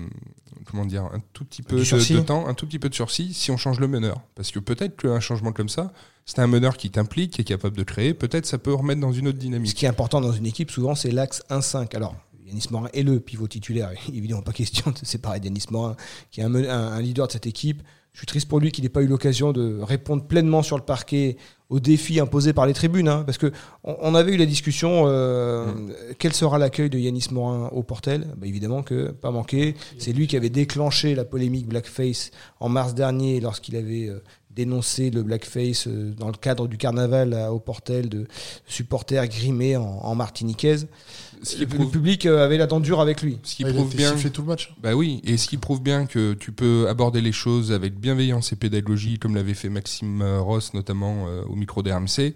comment 0.64 0.84
dire 0.84 1.04
un 1.04 1.20
tout 1.32 1.44
petit 1.44 1.62
peu 1.62 1.76
de, 1.76 2.20
temps 2.20 2.46
un 2.46 2.54
tout 2.54 2.66
petit 2.66 2.78
peu 2.78 2.88
de 2.88 2.94
sursis 2.94 3.34
si 3.34 3.50
on 3.50 3.56
change 3.56 3.80
le 3.80 3.88
meneur 3.88 4.20
parce 4.34 4.50
que 4.50 4.58
peut-être 4.58 4.96
qu'un 4.96 5.20
changement 5.20 5.52
comme 5.52 5.68
ça 5.68 5.92
c'est 6.24 6.40
un 6.40 6.46
meneur 6.46 6.76
qui 6.76 6.90
t'implique 6.90 7.32
qui 7.32 7.40
est 7.40 7.44
capable 7.44 7.76
de 7.76 7.82
créer 7.82 8.14
peut-être 8.14 8.46
ça 8.46 8.58
peut 8.58 8.72
remettre 8.72 9.00
dans 9.00 9.12
une 9.12 9.28
autre 9.28 9.38
Ce 9.38 9.42
dynamique 9.42 9.74
qui 9.74 9.84
est 9.86 9.88
important 9.88 10.20
dans 10.20 10.32
une 10.32 10.46
équipe, 10.46 10.70
souvent, 10.70 10.94
c'est 10.94 11.10
l'axe 11.10 11.42
1-5. 11.50 11.96
Alors, 11.96 12.14
Yanis 12.46 12.66
Morin 12.70 12.88
est 12.92 13.02
le 13.02 13.18
pivot 13.18 13.48
titulaire. 13.48 13.90
Évidemment, 14.08 14.42
pas 14.42 14.52
question 14.52 14.90
de 14.90 15.04
séparer 15.04 15.40
d'Yanis 15.40 15.64
Morin, 15.70 15.96
qui 16.30 16.40
est 16.40 16.44
un- 16.44 16.54
un 16.54 17.00
leader 17.00 17.26
de 17.26 17.32
cette 17.32 17.46
équipe. 17.46 17.82
Je 18.12 18.18
suis 18.18 18.26
triste 18.26 18.48
pour 18.48 18.60
lui 18.60 18.70
qu'il 18.72 18.84
n'ait 18.84 18.90
pas 18.90 19.02
eu 19.02 19.06
l'occasion 19.06 19.52
de 19.52 19.80
répondre 19.80 20.24
pleinement 20.26 20.62
sur 20.62 20.76
le 20.76 20.84
parquet 20.84 21.36
au 21.72 21.80
défi 21.80 22.20
imposé 22.20 22.52
par 22.52 22.66
les 22.66 22.74
tribunes, 22.74 23.08
hein, 23.08 23.22
parce 23.24 23.38
que 23.38 23.50
on, 23.82 23.96
on 24.02 24.14
avait 24.14 24.32
eu 24.34 24.36
la 24.36 24.44
discussion 24.46 25.04
euh, 25.06 25.66
quel 26.18 26.32
sera 26.34 26.58
l'accueil 26.58 26.90
de 26.90 26.98
Yanis 26.98 27.28
Morin 27.30 27.68
au 27.72 27.82
Portel? 27.82 28.26
Bah, 28.36 28.46
Évidemment 28.46 28.82
que 28.82 29.10
pas 29.10 29.30
manqué. 29.30 29.74
C'est 29.98 30.12
lui 30.12 30.26
qui 30.26 30.36
avait 30.36 30.50
déclenché 30.50 31.14
la 31.14 31.24
polémique 31.24 31.66
blackface 31.66 32.30
en 32.60 32.68
mars 32.68 32.94
dernier 32.94 33.40
lorsqu'il 33.40 33.74
avait 33.76 34.06
euh, 34.08 34.22
dénoncé 34.54 35.08
le 35.10 35.22
blackface 35.22 35.86
euh, 35.88 36.12
dans 36.18 36.26
le 36.26 36.34
cadre 36.36 36.68
du 36.68 36.76
carnaval 36.76 37.32
à- 37.32 37.52
au 37.54 37.58
Portel 37.58 38.10
de 38.10 38.26
supporters 38.66 39.26
grimés 39.26 39.76
en, 39.78 39.82
en 40.02 40.14
martiniquaise. 40.14 40.88
Ce 41.42 41.56
qui 41.56 41.60
Le, 41.62 41.66
le 41.66 41.74
prouve, 41.76 41.90
public 41.90 42.26
euh, 42.26 42.44
avait 42.44 42.56
la 42.58 42.66
dent 42.66 42.78
dure 42.80 43.00
avec 43.00 43.20
lui. 43.22 43.38
ce 43.42 43.56
qui 43.56 43.62
il 43.64 43.68
a 43.68 43.72
prouve 43.72 43.94
bien. 43.94 44.12
sifflé 44.12 44.30
tout 44.30 44.42
le 44.42 44.48
match. 44.48 44.74
Bah 44.82 44.94
oui, 44.94 45.20
et 45.24 45.36
ce 45.36 45.48
qui 45.48 45.56
prouve 45.56 45.82
bien 45.82 46.06
que 46.06 46.34
tu 46.34 46.52
peux 46.52 46.86
aborder 46.88 47.20
les 47.20 47.32
choses 47.32 47.72
avec 47.72 47.98
bienveillance 47.98 48.52
et 48.52 48.56
pédagogie, 48.56 49.18
comme 49.18 49.34
l'avait 49.34 49.54
fait 49.54 49.68
Maxime 49.68 50.22
euh, 50.22 50.40
Ross, 50.40 50.72
notamment 50.74 51.26
euh, 51.28 51.42
au 51.44 51.56
micro 51.56 51.82
des 51.82 51.92
RMC. 51.92 52.34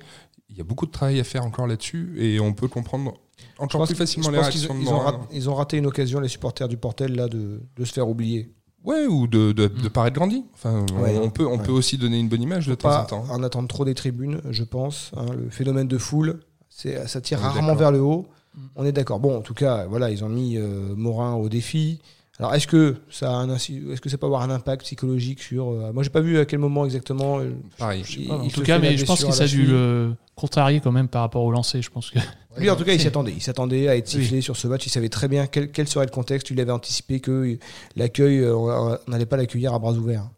Il 0.51 0.57
y 0.57 0.61
a 0.61 0.65
beaucoup 0.65 0.87
de 0.87 0.91
travail 0.91 1.21
à 1.21 1.25
faire 1.25 1.45
encore 1.45 1.67
là-dessus, 1.67 2.15
et 2.19 2.41
on 2.41 2.53
peut 2.53 2.69
comprendre 2.69 3.15
encore 3.59 3.85
plus 3.85 3.95
que- 3.95 3.99
facilement 3.99 4.31
les 4.31 4.39
réactions 4.39 4.75
de 4.75 4.81
ils 4.81 4.89
ont, 4.89 4.93
Morin. 4.93 5.11
rat- 5.13 5.29
ils 5.33 5.51
ont 5.51 5.55
raté 5.55 5.77
une 5.77 5.87
occasion, 5.87 6.21
les 6.21 6.29
supporters 6.29 6.69
du 6.69 6.77
Portel, 6.77 7.15
là, 7.15 7.29
de, 7.29 7.61
de 7.77 7.85
se 7.85 7.93
faire 7.93 8.09
oublier. 8.09 8.53
Ouais, 8.85 9.07
ou 9.07 9.27
de, 9.27 9.53
de, 9.53 9.67
de 9.67 9.87
Mm. 9.87 9.91
paraître 9.91 10.15
grandi. 10.17 10.45
Enfin, 10.55 10.85
on- 10.97 11.03
Ouais. 11.03 11.19
on, 11.21 11.29
peut, 11.31 11.45
on 11.47 11.59
Ouais. 11.59 11.65
peut 11.65 11.73
aussi 11.73 11.99
donner 11.99 12.19
une 12.19 12.29
bonne 12.29 12.43
image 12.43 12.67
de 12.69 12.75
temps 12.77 12.89
Pas 12.89 13.03
en 13.03 13.07
temps. 13.07 13.25
en 13.31 13.43
attendre 13.43 13.67
trop 13.69 13.85
des 13.85 13.95
tribunes, 13.95 14.41
je 14.51 14.63
pense. 14.65 15.11
hein. 15.17 15.27
le 15.37 15.51
phénomène 15.51 15.89
de 15.89 15.99
foule, 15.99 16.41
c'est, 16.69 17.07
ça 17.09 17.21
tire 17.21 17.41
rarement 17.41 17.75
vers 17.75 17.91
le 17.93 18.01
haut. 18.01 18.27
On 18.75 18.85
est 18.85 18.93
d'accord. 18.93 19.21
Bon, 19.21 19.37
en 19.37 19.41
tout 19.43 19.55
cas, 19.55 19.87
voilà, 19.87 20.11
ils 20.11 20.25
ont 20.25 20.29
mis 20.29 20.57
euh, 20.57 20.95
Morin 20.97 21.35
au 21.35 21.49
défi. 21.49 22.01
Alors, 22.39 22.55
est-ce 22.55 22.67
que 22.67 22.97
ça, 23.11 23.31
a 23.31 23.35
un, 23.35 23.55
est-ce 23.55 24.01
que 24.01 24.11
ça 24.11 24.19
peut 24.19 24.27
avoir 24.27 24.43
un 24.43 24.51
impact 24.51 24.83
psychologique 24.83 25.41
sur 25.43 25.69
euh, 25.71 25.93
Moi, 25.95 26.03
j'ai 26.03 26.11
pas 26.11 26.21
vu 26.21 26.39
à 26.39 26.45
quel 26.45 26.59
moment 26.59 26.85
exactement. 26.85 27.39
euh, 27.39 27.53
Pareil. 27.79 28.05
il- 28.19 28.31
en 28.31 28.47
tout 28.49 28.63
cas, 28.63 28.79
mais 28.79 28.97
je 28.99 29.07
pense 29.07 29.25
que 29.25 29.33
ça 29.33 29.45
a 29.45 29.47
dû 29.47 29.65
le 29.67 30.15
contrarier 30.35 30.81
quand 30.81 30.93
même 30.93 31.09
par 31.09 31.23
rapport 31.23 31.43
au 31.45 31.51
lancer. 31.51 31.81
Je 31.81 31.91
pense 31.91 32.11
que 32.11 32.19
Lui, 32.59 32.69
en 32.69 32.77
tout 32.77 32.85
cas, 32.85 32.93
il 32.93 32.97
Si. 32.99 33.03
s'y 33.03 33.09
attendait. 33.09 33.33
Il 33.35 33.43
s'attendait 33.43 33.89
à 33.89 33.97
être 33.97 34.09
sifflé 34.09 34.41
sur 34.43 34.57
ce 34.57 34.69
match. 34.69 34.85
Il 34.87 34.91
savait 34.91 35.09
très 35.09 35.29
bien 35.29 35.47
quel, 35.47 35.71
quel 35.71 35.89
serait 35.89 36.05
le 36.07 36.11
contexte. 36.11 36.51
Il 36.51 36.61
avait 36.61 36.73
anticipé 36.73 37.21
que 37.21 37.59
l'accueil, 37.97 38.41
euh, 38.41 38.55
on 38.55 38.99
n'allait 39.11 39.25
pas 39.27 39.37
l'accueillir 39.39 39.73
à 39.75 39.79
bras 39.79 39.93
ouverts. 39.93 40.29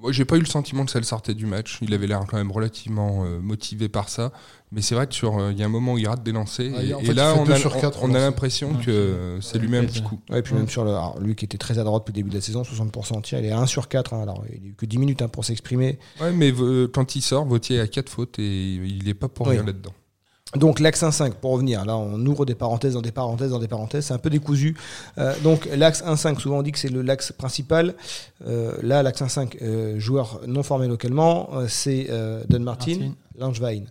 Moi, 0.00 0.12
j'ai 0.12 0.24
pas 0.24 0.36
eu 0.36 0.40
le 0.40 0.46
sentiment 0.46 0.84
que 0.84 0.90
ça 0.90 0.98
le 0.98 1.04
sortait 1.04 1.34
du 1.34 1.46
match. 1.46 1.78
Il 1.82 1.92
avait 1.94 2.06
l'air 2.06 2.20
quand 2.28 2.36
même 2.36 2.52
relativement 2.52 3.24
euh, 3.24 3.40
motivé 3.40 3.88
par 3.88 4.08
ça. 4.08 4.30
Mais 4.72 4.82
c'est 4.82 4.94
vrai 4.94 5.06
que 5.06 5.14
sur, 5.14 5.38
euh, 5.38 5.52
il 5.52 5.58
y 5.58 5.62
a 5.62 5.66
un 5.66 5.70
moment 5.70 5.94
où 5.94 5.98
il 5.98 6.06
rate 6.06 6.22
des 6.22 6.32
lancers. 6.32 6.72
Ah, 6.76 6.82
et, 6.82 6.92
en 6.94 7.00
fait, 7.00 7.14
là, 7.14 7.34
on 7.38 7.48
a, 7.48 7.56
sur 7.56 7.76
quatre 7.78 8.02
on- 8.02 8.10
on 8.10 8.14
a 8.14 8.18
l'impression 8.18 8.72
Ouais, 8.72 8.84
que 8.84 8.90
euh, 8.90 9.40
ça 9.40 9.58
lui 9.58 9.68
met 9.68 9.78
un 9.78 9.84
petit 9.84 10.02
coup. 10.02 10.18
Ouais, 10.28 10.40
et 10.40 10.42
puis 10.42 10.52
Ouais. 10.52 10.58
même 10.60 10.68
sur 10.68 10.84
le, 10.84 10.90
alors, 10.90 11.18
lui 11.20 11.34
qui 11.34 11.44
était 11.44 11.58
très 11.58 11.78
à 11.78 11.84
droite 11.84 12.02
depuis 12.02 12.12
le 12.12 12.16
début 12.16 12.30
de 12.30 12.34
la 12.34 12.40
saison, 12.40 12.62
60% 12.62 13.14
en 13.16 13.20
tir, 13.22 13.38
il 13.38 13.46
est 13.46 13.52
à 13.52 13.58
1 13.60 13.66
sur 13.66 13.88
4. 13.88 14.12
hein. 14.14 14.22
alors, 14.22 14.44
il 14.52 14.60
n'a 14.62 14.68
eu 14.68 14.74
que 14.74 14.86
10 14.86 14.98
minutes 14.98 15.22
hein, 15.22 15.28
pour 15.28 15.44
s'exprimer. 15.44 15.98
Ouais, 16.20 16.32
mais 16.32 16.52
euh, 16.52 16.88
quand 16.92 17.16
il 17.16 17.22
sort, 17.22 17.44
Vautier 17.46 17.80
a 17.80 17.86
4 17.86 18.08
fautes 18.10 18.38
et 18.38 18.74
il 18.74 19.08
est 19.08 19.14
pas 19.14 19.28
pour 19.28 19.46
rien 19.48 19.64
là-dedans. 19.64 19.92
Donc 20.56 20.80
l'axe 20.80 21.02
1-5, 21.02 21.32
pour 21.34 21.52
revenir, 21.52 21.84
là 21.84 21.96
on 21.96 22.24
ouvre 22.26 22.44
des 22.46 22.54
parenthèses 22.54 22.94
dans 22.94 23.02
des 23.02 23.12
parenthèses 23.12 23.50
dans 23.50 23.58
des 23.58 23.68
parenthèses, 23.68 24.06
c'est 24.06 24.14
un 24.14 24.18
peu 24.18 24.30
décousu. 24.30 24.76
Euh, 25.18 25.34
donc 25.42 25.68
l'axe 25.74 26.02
1-5, 26.04 26.38
souvent 26.38 26.58
on 26.58 26.62
dit 26.62 26.72
que 26.72 26.78
c'est 26.78 26.88
le 26.88 27.02
l'axe 27.02 27.32
principal. 27.32 27.94
Euh, 28.46 28.72
là, 28.82 29.02
l'axe 29.02 29.20
1-5, 29.22 29.56
euh, 29.62 29.98
joueur 29.98 30.40
non 30.46 30.62
formé 30.62 30.86
localement, 30.88 31.50
euh, 31.54 31.66
c'est 31.68 32.06
euh, 32.10 32.42
Don 32.48 32.60
Martin, 32.60 32.92
Martin. 32.98 33.12
Langevin. 33.38 33.84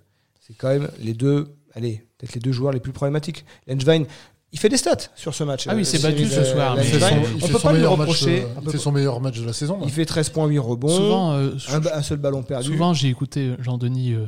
C'est 0.45 0.55
quand 0.57 0.69
même 0.69 0.89
les 1.00 1.13
deux, 1.13 1.48
allez, 1.74 2.05
peut-être 2.17 2.36
les 2.36 2.41
deux 2.41 2.51
joueurs 2.51 2.72
les 2.74 2.79
plus 2.79 2.91
problématiques. 2.91 3.45
Langevin, 3.67 4.03
il 4.51 4.60
fait 4.60 4.69
des 4.69 4.77
stats 4.77 5.10
sur 5.15 5.34
ce 5.36 5.43
match. 5.43 5.65
Ah 5.67 5.75
oui, 5.75 5.84
c'est 5.84 6.01
battu 6.01 6.25
ce 6.27 6.43
soir, 6.43 6.75
mais- 6.77 6.84
son, 7.00 7.05
on 7.43 7.48
peut 7.48 7.60
pas 7.60 7.74
lui 7.74 7.86
reprocher. 7.86 8.45
fait 8.69 8.77
son 8.77 8.91
meilleur 8.91 9.19
match 9.19 9.39
de 9.39 9.45
la 9.45 9.53
saison. 9.53 9.77
là. 9.79 9.84
Il 9.86 9.91
fait 9.91 10.05
13.8 10.05 10.57
rebonds, 10.60 10.88
souvent, 10.88 11.34
euh, 11.34 11.51
un, 11.74 11.81
un 11.98 12.01
seul 12.01 12.19
ballon 12.19 12.41
perdu. 12.43 12.67
souvent 12.72 12.93
j'ai 12.93 13.10
écouté 13.10 13.53
Jean-Denis 13.60 14.13
euh, 14.13 14.25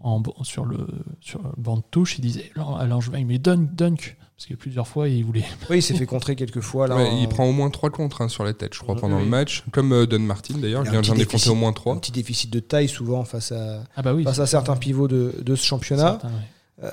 en, 0.00 0.22
sur, 0.42 0.64
le, 0.64 0.86
sur 1.20 1.42
le 1.42 1.50
banc 1.56 1.76
de 1.78 1.82
touche, 1.90 2.18
il 2.18 2.22
disait 2.22 2.50
Lan- 2.54 2.76
à 2.76 2.86
Langevin, 2.86 3.24
mais 3.24 3.38
dunk, 3.38 3.74
dunk. 3.74 4.16
Parce 4.36 4.46
que 4.46 4.54
plusieurs 4.54 4.86
fois, 4.86 5.08
il 5.08 5.24
voulait. 5.24 5.44
Oui, 5.70 5.78
il 5.78 5.82
s'est 5.82 5.94
fait 5.94 6.04
contrer 6.04 6.36
quelques 6.36 6.60
fois. 6.60 6.86
Là, 6.86 6.96
Ouais, 6.96 7.08
en- 7.08 7.18
il 7.22 7.28
prend 7.28 7.46
au 7.46 7.52
moins 7.52 7.70
3 7.70 7.88
contre 7.90 8.20
hein, 8.20 8.28
sur 8.28 8.44
la 8.44 8.52
tête, 8.52 8.74
je 8.74 8.80
crois, 8.80 8.94
pendant 8.94 9.16
oui. 9.16 9.24
le 9.24 9.28
match. 9.30 9.64
Comme 9.72 9.92
euh, 9.92 10.06
Don 10.06 10.18
Martin 10.18 10.58
d'ailleurs, 10.58 10.82
un 10.82 11.02
j'en 11.02 11.14
ai 11.16 11.24
compté 11.24 11.48
au 11.48 11.54
moins 11.54 11.70
un 11.70 11.72
3. 11.72 11.98
petit 12.00 12.12
déficit 12.12 12.50
de 12.52 12.60
taille 12.60 12.88
souvent 12.88 13.24
face 13.24 13.52
à, 13.52 13.84
Ah 13.96 14.02
bah 14.02 14.12
oui. 14.12 14.24
face 14.24 14.38
à 14.38 14.46
certains 14.46 14.76
pivots 14.76 15.08
de, 15.08 15.34
de 15.42 15.54
ce 15.56 15.64
championnat. 15.64 16.18
certains, 16.20 16.28
ouais. 16.28 16.90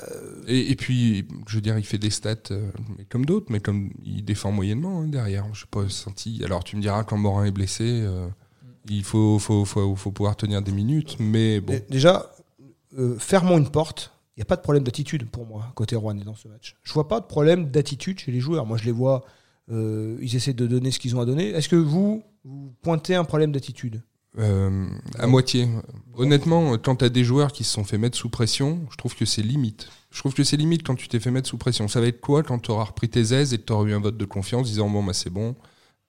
Et, 0.47 0.71
et 0.71 0.75
puis, 0.77 1.27
je 1.47 1.55
veux 1.55 1.61
dire, 1.61 1.77
il 1.77 1.83
fait 1.83 1.97
des 1.97 2.09
stats 2.09 2.35
euh, 2.51 2.69
mais 2.97 3.03
comme 3.03 3.25
d'autres, 3.25 3.47
mais 3.49 3.59
comme 3.59 3.89
il 4.05 4.23
défend 4.23 4.53
moyennement 4.53 5.01
hein, 5.01 5.07
derrière. 5.07 5.45
Je 5.51 5.59
sais 5.61 5.65
pas 5.69 5.89
senti. 5.89 6.41
Alors, 6.45 6.63
tu 6.63 6.77
me 6.77 6.81
diras, 6.81 7.03
quand 7.03 7.17
Morin 7.17 7.43
est 7.43 7.51
blessé, 7.51 7.83
euh, 7.83 8.27
il 8.89 9.03
faut, 9.03 9.37
faut, 9.39 9.65
faut, 9.65 9.93
faut 9.97 10.11
pouvoir 10.11 10.37
tenir 10.37 10.61
des 10.61 10.71
minutes, 10.71 11.17
mais 11.19 11.59
bon. 11.59 11.73
Dé- 11.73 11.83
Déjà, 11.89 12.31
euh, 12.97 13.17
fermons 13.19 13.57
une 13.57 13.69
porte. 13.69 14.11
Il 14.35 14.39
n'y 14.39 14.43
a 14.43 14.45
pas 14.45 14.55
de 14.55 14.61
problème 14.61 14.83
d'attitude 14.83 15.29
pour 15.29 15.45
moi, 15.45 15.71
côté 15.75 15.95
Rouennais 15.95 16.23
dans 16.23 16.35
ce 16.35 16.47
match. 16.47 16.75
Je 16.83 16.91
vois 16.93 17.07
pas 17.07 17.19
de 17.19 17.25
problème 17.25 17.69
d'attitude 17.69 18.19
chez 18.19 18.31
les 18.31 18.39
joueurs. 18.39 18.65
Moi, 18.65 18.77
je 18.77 18.85
les 18.85 18.91
vois, 18.91 19.23
euh, 19.71 20.17
ils 20.21 20.35
essaient 20.35 20.53
de 20.53 20.65
donner 20.65 20.89
ce 20.89 20.99
qu'ils 20.99 21.15
ont 21.15 21.21
à 21.21 21.25
donner. 21.25 21.49
Est-ce 21.49 21.69
que 21.69 21.75
vous, 21.75 22.23
pointez 22.81 23.15
un 23.15 23.25
problème 23.25 23.51
d'attitude? 23.51 24.01
Euh, 24.39 24.87
à 25.19 25.27
moitié. 25.27 25.69
Honnêtement, 26.15 26.79
quand 26.79 26.97
tu 26.97 27.05
as 27.05 27.09
des 27.09 27.23
joueurs 27.23 27.51
qui 27.51 27.63
se 27.63 27.71
sont 27.71 27.83
fait 27.83 27.99
mettre 27.99 28.17
sous 28.17 28.29
pression, 28.29 28.81
je 28.89 28.97
trouve 28.97 29.15
que 29.15 29.25
c'est 29.25 29.43
limite. 29.43 29.89
Je 30.09 30.17
trouve 30.17 30.33
que 30.33 30.43
c'est 30.43 30.57
limite 30.57 30.81
quand 30.81 30.95
tu 30.95 31.07
t'es 31.07 31.19
fait 31.19 31.29
mettre 31.29 31.47
sous 31.47 31.59
pression. 31.59 31.87
Ça 31.87 32.01
va 32.01 32.07
être 32.07 32.19
quoi 32.19 32.41
quand 32.41 32.57
tu 32.57 32.71
auras 32.71 32.85
repris 32.85 33.09
tes 33.09 33.33
aises 33.33 33.53
et 33.53 33.59
que 33.59 33.65
tu 33.65 33.73
auras 33.73 33.85
eu 33.85 33.93
un 33.93 33.99
vote 33.99 34.17
de 34.17 34.25
confiance 34.25 34.67
disant 34.67 34.89
bon, 34.89 35.03
bah, 35.03 35.13
c'est 35.13 35.29
bon, 35.29 35.55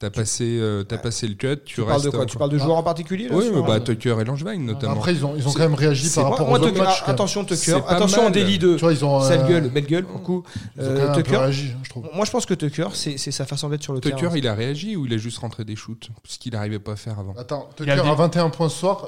t'as 0.04 0.10
passé, 0.10 0.58
euh, 0.60 0.82
t'as 0.84 0.98
passé 0.98 1.26
le 1.26 1.34
cut, 1.34 1.56
tu, 1.64 1.76
Tu 1.76 1.82
parles 1.82 2.02
de 2.02 2.10
quoi 2.10 2.26
Tu 2.26 2.36
parles 2.36 2.50
de 2.50 2.58
joueurs 2.58 2.76
en 2.76 2.82
particulier 2.82 3.28
là, 3.28 3.34
Oui, 3.36 3.46
mais 3.54 3.62
bah, 3.62 3.80
Tucker 3.80 4.16
et 4.20 4.24
Langevin 4.24 4.58
notamment. 4.58 4.92
Après, 4.92 5.14
ils 5.14 5.24
ont, 5.24 5.32
ils 5.34 5.48
ont 5.48 5.52
quand 5.52 5.60
même 5.60 5.72
réagi 5.74 6.10
par 6.14 6.30
rapport 6.30 6.48
aux 6.50 6.54
autres 6.56 6.68
Tucker- 6.68 6.78
matchs. 6.82 7.02
attention 7.06 7.44
Tucker, 7.44 7.78
attention 7.88 8.26
au 8.26 8.30
délit 8.30 8.58
de 8.58 8.74
Tu 8.74 8.80
vois, 8.80 8.92
ils 8.92 9.02
ont. 9.04 9.18
euh, 9.22 9.26
sale 9.26 9.46
gueule, 9.48 9.70
belle 9.70 9.86
gueule 9.86 10.04
pour 10.04 10.18
le 10.18 10.24
coup. 10.24 10.42
Ils 10.76 10.82
ont 10.82 10.86
Euh, 10.90 11.14
Tucker, 11.14 11.36
réagi, 11.38 11.72
je 11.82 11.88
trouve. 11.88 12.04
moi 12.14 12.24
je 12.26 12.30
pense 12.30 12.44
que 12.44 12.52
Tucker, 12.54 12.88
c'est 12.92 13.16
c'est 13.16 13.30
sa 13.30 13.46
façon 13.46 13.70
d'être 13.70 13.82
sur 13.82 13.94
le 13.94 14.00
Tucker, 14.00 14.16
terrain. 14.16 14.36
il 14.36 14.46
a 14.46 14.54
réagi 14.54 14.94
ou 14.96 15.06
il 15.06 15.14
a 15.14 15.16
juste 15.16 15.38
rentré 15.38 15.64
des 15.64 15.76
shoots 15.76 16.10
Ce 16.24 16.38
qu'il 16.38 16.52
n'arrivait 16.52 16.78
pas 16.78 16.92
à 16.92 16.96
faire 16.96 17.18
avant. 17.18 17.32
Attends, 17.38 17.70
Il 17.80 17.88
a 17.90 17.96
Tucker 17.96 18.08
à 18.10 18.14
21 18.14 18.50
points 18.50 18.68
ce 18.68 18.78
soir. 18.80 19.06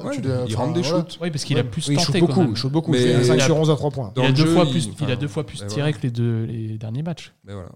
Il 0.49 0.57
rentre 0.57 0.73
des 0.73 0.83
shoots. 0.83 1.19
Oui, 1.21 1.31
parce 1.31 1.45
qu'il 1.45 1.59
a 1.59 1.65
plus 1.65 1.87
Oui, 1.89 1.97
il 1.99 2.05
tenté 2.05 2.19
shoot 2.21 2.27
beaucoup, 2.29 2.47
il 2.51 2.57
shoot 2.57 2.73
beaucoup. 2.73 2.91
Mais- 2.93 3.01
il 3.03 3.07
fait 3.09 3.15
un 3.15 3.19
Il 3.21 3.25
5 3.27 3.41
a- 3.41 3.45
sur 3.45 3.57
11 3.59 3.71
à 3.71 3.77
3 3.77 3.91
points. 3.91 4.13
Il, 4.17 4.25
a 4.25 4.33
deux 4.33 4.47
fois 4.47 4.65
plus, 4.69 4.87
il 4.87 4.91
a 5.05 5.05
enfin, 5.05 5.17
deux 5.17 5.29
fois 5.29 5.45
plus 5.45 5.61
ben 5.61 5.67
tiré 5.67 5.93
que 5.93 5.99
les 6.03 6.11
deux 6.11 6.45
les 6.45 6.79
derniers 6.79 7.03
matchs. 7.03 7.33
Mais 7.45 7.53
voilà. 7.53 7.69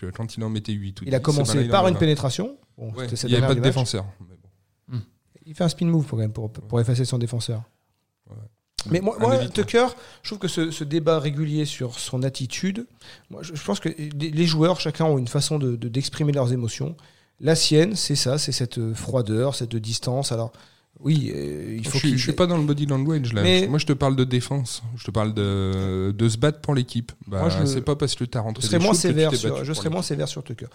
Donc 0.00 0.08
euh, 0.08 0.12
quand 0.14 0.36
il 0.36 0.44
en 0.44 0.48
mettait 0.50 0.72
8 0.72 1.00
ou 1.00 1.04
Il 1.06 1.14
a 1.14 1.18
10, 1.18 1.22
commencé 1.24 1.68
par 1.68 1.86
une 1.88 1.94
20. 1.94 2.00
pénétration. 2.00 2.56
Bon, 2.76 2.92
Ouais, 2.92 3.06
il 3.08 3.28
n'y 3.28 3.34
avait 3.34 3.46
pas 3.46 3.54
de 3.54 3.60
match. 3.60 3.68
défenseur. 3.68 4.06
Mais 4.20 4.36
bon. 4.90 4.98
Il 5.46 5.54
fait 5.54 5.64
un 5.64 5.68
spin 5.68 5.86
move 5.86 6.06
quand 6.08 6.16
même 6.16 6.32
pour, 6.32 6.50
pour 6.52 6.80
effacer 6.80 7.04
son 7.04 7.18
défenseur. 7.18 7.62
Ouais. 8.28 8.36
Mais 8.90 9.00
moi, 9.00 9.16
Tucker, 9.48 9.86
je 10.22 10.28
trouve 10.28 10.38
que 10.38 10.46
ce, 10.48 10.70
ce 10.70 10.84
débat 10.84 11.18
régulier 11.18 11.64
sur 11.64 11.98
son 11.98 12.22
attitude, 12.22 12.86
moi, 13.30 13.42
je, 13.42 13.54
je 13.54 13.64
pense 13.64 13.80
que 13.80 13.88
les 13.88 14.46
joueurs, 14.46 14.78
chacun 14.80 15.06
ont 15.06 15.18
une 15.18 15.26
façon 15.26 15.58
de- 15.58 15.74
de- 15.74 15.88
d'exprimer 15.88 16.32
leurs 16.32 16.52
émotions. 16.52 16.96
La 17.40 17.54
sienne, 17.56 17.96
c'est 17.96 18.14
ça, 18.14 18.36
c'est 18.38 18.52
cette 18.52 18.78
euh, 18.78 18.94
froideur, 18.94 19.54
cette 19.54 19.74
distance. 19.74 20.30
Alors, 20.32 20.52
oui, 21.00 21.30
euh, 21.34 21.76
il 21.78 21.84
Je 21.84 21.90
faut 21.90 21.98
je 21.98 22.16
suis 22.16 22.32
pas 22.32 22.46
dans 22.46 22.56
le 22.58 22.64
body 22.64 22.86
language 22.86 23.32
là. 23.32 23.42
Mais- 23.42 23.66
Moi, 23.68 23.78
je 23.78 23.86
te 23.86 23.92
parle 23.92 24.16
de 24.16 24.24
défense. 24.24 24.82
Je 24.96 25.04
te 25.04 25.10
parle 25.10 25.32
de, 25.32 26.12
de 26.16 26.28
se 26.28 26.36
battre 26.38 26.60
pour 26.60 26.74
l'équipe. 26.74 27.12
Bah, 27.26 27.40
Moi, 27.40 27.50
je- 27.50 27.64
c'est 27.66 27.82
pas 27.82 27.94
parce 27.96 28.14
que 28.14 28.24
tu 28.24 28.36
as 28.36 28.40
rentré 28.40 28.62
Je 28.62 28.66
serais 28.66 28.78
moins 28.78 28.94
sévère 28.94 29.34
sur, 29.34 29.64
je 29.64 29.72
serais 29.72 29.90
moins 29.90 30.02
sévère 30.02 30.28
sur 30.28 30.42
Tucker. 30.42 30.66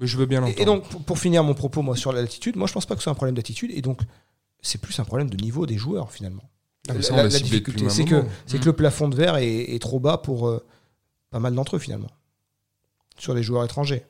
Mais 0.00 0.06
je 0.08 0.16
veux 0.16 0.26
bien 0.26 0.40
l'entendre. 0.40 0.60
Et, 0.60 0.64
donc, 0.64 1.04
pour, 1.04 1.18
finir 1.20 1.44
mon 1.44 1.54
propos, 1.54 1.80
moi, 1.82 1.94
sur 1.96 2.12
l'attitude, 2.12 2.56
moi, 2.56 2.66
je 2.66 2.72
pense 2.72 2.84
pas 2.84 2.96
que 2.96 3.02
c'est 3.02 3.10
un 3.10 3.14
problème 3.14 3.36
d'attitude. 3.36 3.70
Et 3.72 3.80
donc, 3.80 4.00
c'est 4.60 4.80
plus 4.80 4.98
un 4.98 5.04
problème 5.04 5.30
de 5.30 5.36
niveau 5.36 5.66
des 5.66 5.76
joueurs, 5.78 6.10
finalement. 6.10 6.42
Ah, 6.88 7.00
ça, 7.00 7.14
on 7.14 7.16
la, 7.18 7.28
difficulté, 7.28 7.88
c'est 7.88 8.04
que, 8.04 8.16
moment. 8.16 8.28
c'est 8.46 8.56
Mm. 8.58 8.60
que 8.60 8.66
le 8.66 8.72
plafond 8.72 9.08
de 9.08 9.14
verre 9.14 9.36
est, 9.36 9.72
est 9.74 9.78
trop 9.80 10.00
bas 10.00 10.18
pour 10.18 10.48
euh, 10.48 10.62
pas 11.30 11.38
mal 11.38 11.54
d'entre 11.54 11.76
eux, 11.76 11.78
finalement, 11.78 12.10
sur 13.16 13.34
les 13.34 13.42
joueurs 13.44 13.64
étrangers. 13.64 14.04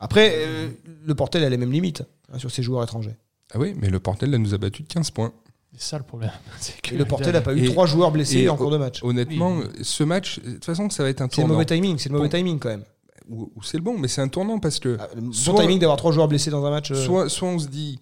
Après, 0.00 0.32
euh, 0.36 0.68
le 1.06 1.14
Portel 1.14 1.42
a 1.42 1.48
les 1.48 1.56
mêmes 1.56 1.72
limites 1.72 2.04
hein, 2.32 2.38
sur 2.38 2.50
ces 2.50 2.62
joueurs 2.62 2.84
étrangers. 2.84 3.16
Ah 3.54 3.58
oui, 3.58 3.74
mais 3.80 3.88
le 3.88 3.98
Portel 4.00 4.30
là, 4.30 4.38
nous 4.38 4.54
a 4.54 4.58
battu 4.58 4.82
de 4.82 4.88
15 4.88 5.10
points. 5.10 5.32
C'est 5.76 5.82
ça 5.90 5.98
le 5.98 6.04
problème. 6.04 6.30
C'est 6.60 6.80
que 6.80 6.94
Et 6.94 6.98
le 6.98 7.04
Portel 7.04 7.32
n'a 7.32 7.40
pas 7.40 7.54
eu 7.54 7.64
trois 7.70 7.86
joueurs 7.86 8.10
blessés 8.10 8.40
et 8.40 8.48
en 8.48 8.56
cours 8.56 8.70
de 8.70 8.78
match. 8.78 9.00
Honnêtement, 9.02 9.60
ce 9.82 10.02
match, 10.04 10.40
de 10.40 10.52
toute 10.54 10.64
façon, 10.64 10.90
ça 10.90 11.02
va 11.02 11.08
être 11.10 11.20
un 11.20 11.26
C'est 11.30 11.36
le 11.36 11.42
tournant. 11.42 11.54
mauvais 11.54 11.66
timing, 11.66 11.98
c'est 11.98 12.08
le 12.08 12.16
mauvais 12.16 12.28
Bon. 12.28 12.36
timing 12.36 12.58
quand 12.58 12.70
même. 12.70 12.84
Ou, 13.28 13.52
ou 13.54 13.62
c'est 13.62 13.76
le 13.76 13.82
bon, 13.82 13.98
mais 13.98 14.08
c'est 14.08 14.22
un 14.22 14.28
tournant 14.28 14.58
parce 14.58 14.78
que 14.78 14.96
Ah, 14.98 15.08
le 15.14 15.20
bon 15.20 15.32
soit- 15.32 15.60
timing 15.60 15.78
d'avoir 15.78 15.98
trois 15.98 16.12
joueurs 16.12 16.28
blessés 16.28 16.50
dans 16.50 16.64
un 16.64 16.70
match. 16.70 16.90
euh, 16.90 16.94
soit, 17.04 17.28
soit 17.28 17.48
on 17.48 17.58
se 17.58 17.66
dit, 17.68 18.00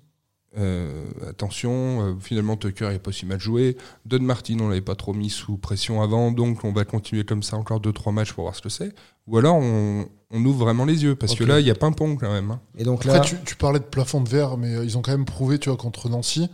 euh, 0.58 1.04
attention, 1.28 1.70
euh, 2.00 2.14
finalement 2.20 2.56
Tucker 2.56 2.88
n'est 2.90 2.98
pas 2.98 3.12
si 3.12 3.26
mal 3.26 3.38
joué. 3.40 3.76
Don 4.04 4.20
Martin, 4.20 4.56
on 4.60 4.68
l'avait 4.68 4.80
pas 4.80 4.94
trop 4.94 5.12
mis 5.14 5.30
sous 5.30 5.56
pression 5.56 6.02
avant, 6.02 6.30
donc 6.32 6.64
on 6.64 6.72
va 6.72 6.84
continuer 6.84 7.25
comme 7.25 7.42
ça 7.42 7.56
encore 7.56 7.80
2-3 7.80 8.12
matchs 8.12 8.32
pour 8.32 8.44
voir 8.44 8.54
ce 8.56 8.62
que 8.62 8.68
c'est. 8.68 8.94
Ou 9.26 9.38
alors 9.38 9.56
on, 9.56 10.06
on 10.30 10.44
ouvre 10.44 10.64
vraiment 10.64 10.84
les 10.84 11.02
yeux, 11.02 11.14
parce 11.14 11.34
que 11.34 11.44
là, 11.44 11.60
il 11.60 11.66
y 11.66 11.70
a 11.70 11.75
ping-pong 11.75 12.18
quand 12.18 12.32
même. 12.32 12.50
hein. 12.52 12.60
Et 12.78 12.84
donc 12.84 13.04
là, 13.04 13.14
Après, 13.16 13.28
tu, 13.28 13.36
tu 13.44 13.56
parlais 13.56 13.80
de 13.80 13.84
plafond 13.84 14.20
de 14.20 14.28
verre, 14.28 14.56
mais 14.56 14.75
euh, 14.75 14.84
ils 14.84 14.96
ont 14.96 15.02
quand 15.02 15.12
même 15.12 15.25
prouvé, 15.25 15.58
tu 15.58 15.68
vois, 15.68 15.76
contre 15.76 16.08
Nancy. 16.08 16.48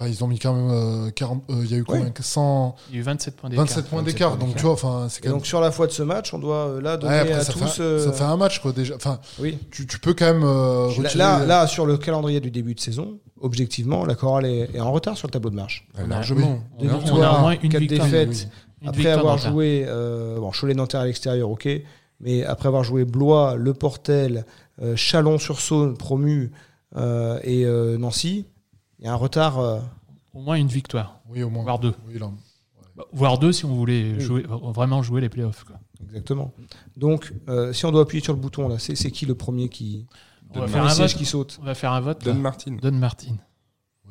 Enfin, 0.00 0.10
ils 0.10 0.24
ont 0.24 0.26
mis 0.26 0.38
quand 0.38 0.54
même 0.54 0.70
euh, 0.70 1.10
40. 1.10 1.44
euh, 1.50 1.60
Il 1.64 1.70
y 1.70 1.74
a 1.74 1.76
eu 1.76 1.84
combien 1.84 2.10
100, 2.18 2.74
Il 2.90 2.94
y 2.96 2.98
a 2.98 3.00
eu 3.00 3.04
27 3.04 3.36
points 3.36 3.50
d'écart. 3.50 3.64
27 3.66 3.84
points 3.86 3.98
27 4.00 4.14
d'écart. 4.14 4.36
Donc, 4.38 4.56
tu 4.56 4.62
vois, 4.62 4.72
enfin, 4.72 5.06
c'est 5.10 5.22
même. 5.24 5.34
donc 5.34 5.46
sur 5.46 5.60
la 5.60 5.70
foi 5.70 5.86
de 5.86 5.92
ce 5.92 6.02
match, 6.02 6.32
on 6.32 6.38
doit 6.38 6.66
euh, 6.68 6.80
là 6.80 6.96
donner 6.96 7.12
Ouais, 7.12 7.20
après, 7.20 7.32
à 7.34 7.44
ça, 7.44 7.52
tous. 7.52 7.58
fait, 7.66 7.82
euh, 7.82 8.04
ça 8.06 8.12
fait 8.12 8.24
un 8.24 8.36
match, 8.38 8.60
quoi, 8.60 8.72
déjà. 8.72 8.96
Enfin, 8.96 9.20
oui. 9.38 9.58
tu, 9.70 9.86
tu 9.86 9.98
peux 10.00 10.14
quand 10.14 10.32
même 10.32 10.42
euh, 10.44 10.88
Là, 10.88 10.94
retirer- 10.94 11.18
là, 11.18 11.44
là, 11.46 11.66
sur 11.66 11.84
le 11.86 11.98
calendrier 11.98 12.40
du 12.40 12.50
début 12.50 12.74
de 12.74 12.80
saison, 12.80 13.18
objectivement, 13.40 14.04
la 14.06 14.14
chorale 14.14 14.46
est, 14.46 14.70
est 14.74 14.80
en 14.80 14.90
retard 14.92 15.16
sur 15.16 15.28
le 15.28 15.32
tableau 15.32 15.50
de 15.50 15.56
marche. 15.56 15.86
Largement. 16.08 16.60
Deux 16.80 16.88
On 16.88 16.90
a- 16.94 16.96
victoires, 16.96 17.18
on 17.18 17.22
a 17.22 17.38
au 17.38 17.40
moins 17.42 17.56
une 17.62 17.68
quatre 17.70 17.80
victoire. 17.80 18.06
défaites. 18.08 18.48
Une 18.80 18.88
après 18.88 19.10
avoir 19.10 19.36
joué, 19.38 19.84
euh, 19.86 20.40
bon, 20.40 20.50
Cholet-Nanterre 20.50 21.00
à 21.02 21.04
l'extérieur, 21.06 21.48
ok, 21.50 21.68
mais 22.18 22.42
après 22.44 22.66
avoir 22.66 22.82
joué 22.82 23.04
Blois, 23.04 23.54
Le 23.56 23.74
Portel, 23.74 24.44
euh, 24.80 24.96
Chalon-sur-Saône, 24.96 25.96
promu, 25.96 26.50
euh, 26.96 27.38
et 27.44 27.64
euh, 27.64 27.96
Nancy, 27.98 28.46
il 29.02 29.06
y 29.06 29.08
a 29.08 29.12
un 29.12 29.16
retard. 29.16 29.58
euh, 29.58 29.80
Au 30.32 30.40
moins 30.40 30.54
une 30.54 30.68
victoire, 30.68 31.20
Oui, 31.28 31.42
au 31.42 31.50
moins. 31.50 31.62
voire 31.64 31.78
deux. 31.78 31.92
Oui, 32.08 32.18
là. 32.18 32.30
Bah, 32.96 33.04
Voire 33.12 33.38
deux 33.38 33.52
si 33.52 33.64
on 33.66 33.74
voulait 33.74 34.14
Oui. 34.14 34.20
jouer, 34.20 34.42
vraiment 34.48 35.02
jouer 35.02 35.20
les 35.20 35.28
playoffs. 35.28 35.64
Quoi. 35.64 35.76
exactement. 36.04 36.54
Donc, 36.96 37.32
euh, 37.48 37.72
si 37.74 37.84
on 37.84 37.92
doit 37.92 38.02
appuyer 38.02 38.22
sur 38.24 38.32
le 38.32 38.38
bouton, 38.40 38.68
là, 38.68 38.78
c'est 38.78 38.94
c'est 38.96 39.10
qui 39.10 39.26
le 39.26 39.34
premier 39.34 39.68
qui. 39.68 40.06
On 40.54 40.60
va 40.60 40.68
faire 40.68 40.84
un 40.84 40.94
vote. 40.94 41.14
qui 41.14 41.24
saute 41.26 41.58
On 41.60 41.64
va 41.64 41.74
faire 41.74 41.92
un 41.92 42.00
vote. 42.00 42.22
Don. 42.24 42.34
Martin. 42.34 42.76
Don 42.80 42.92
Martin. 42.92 43.36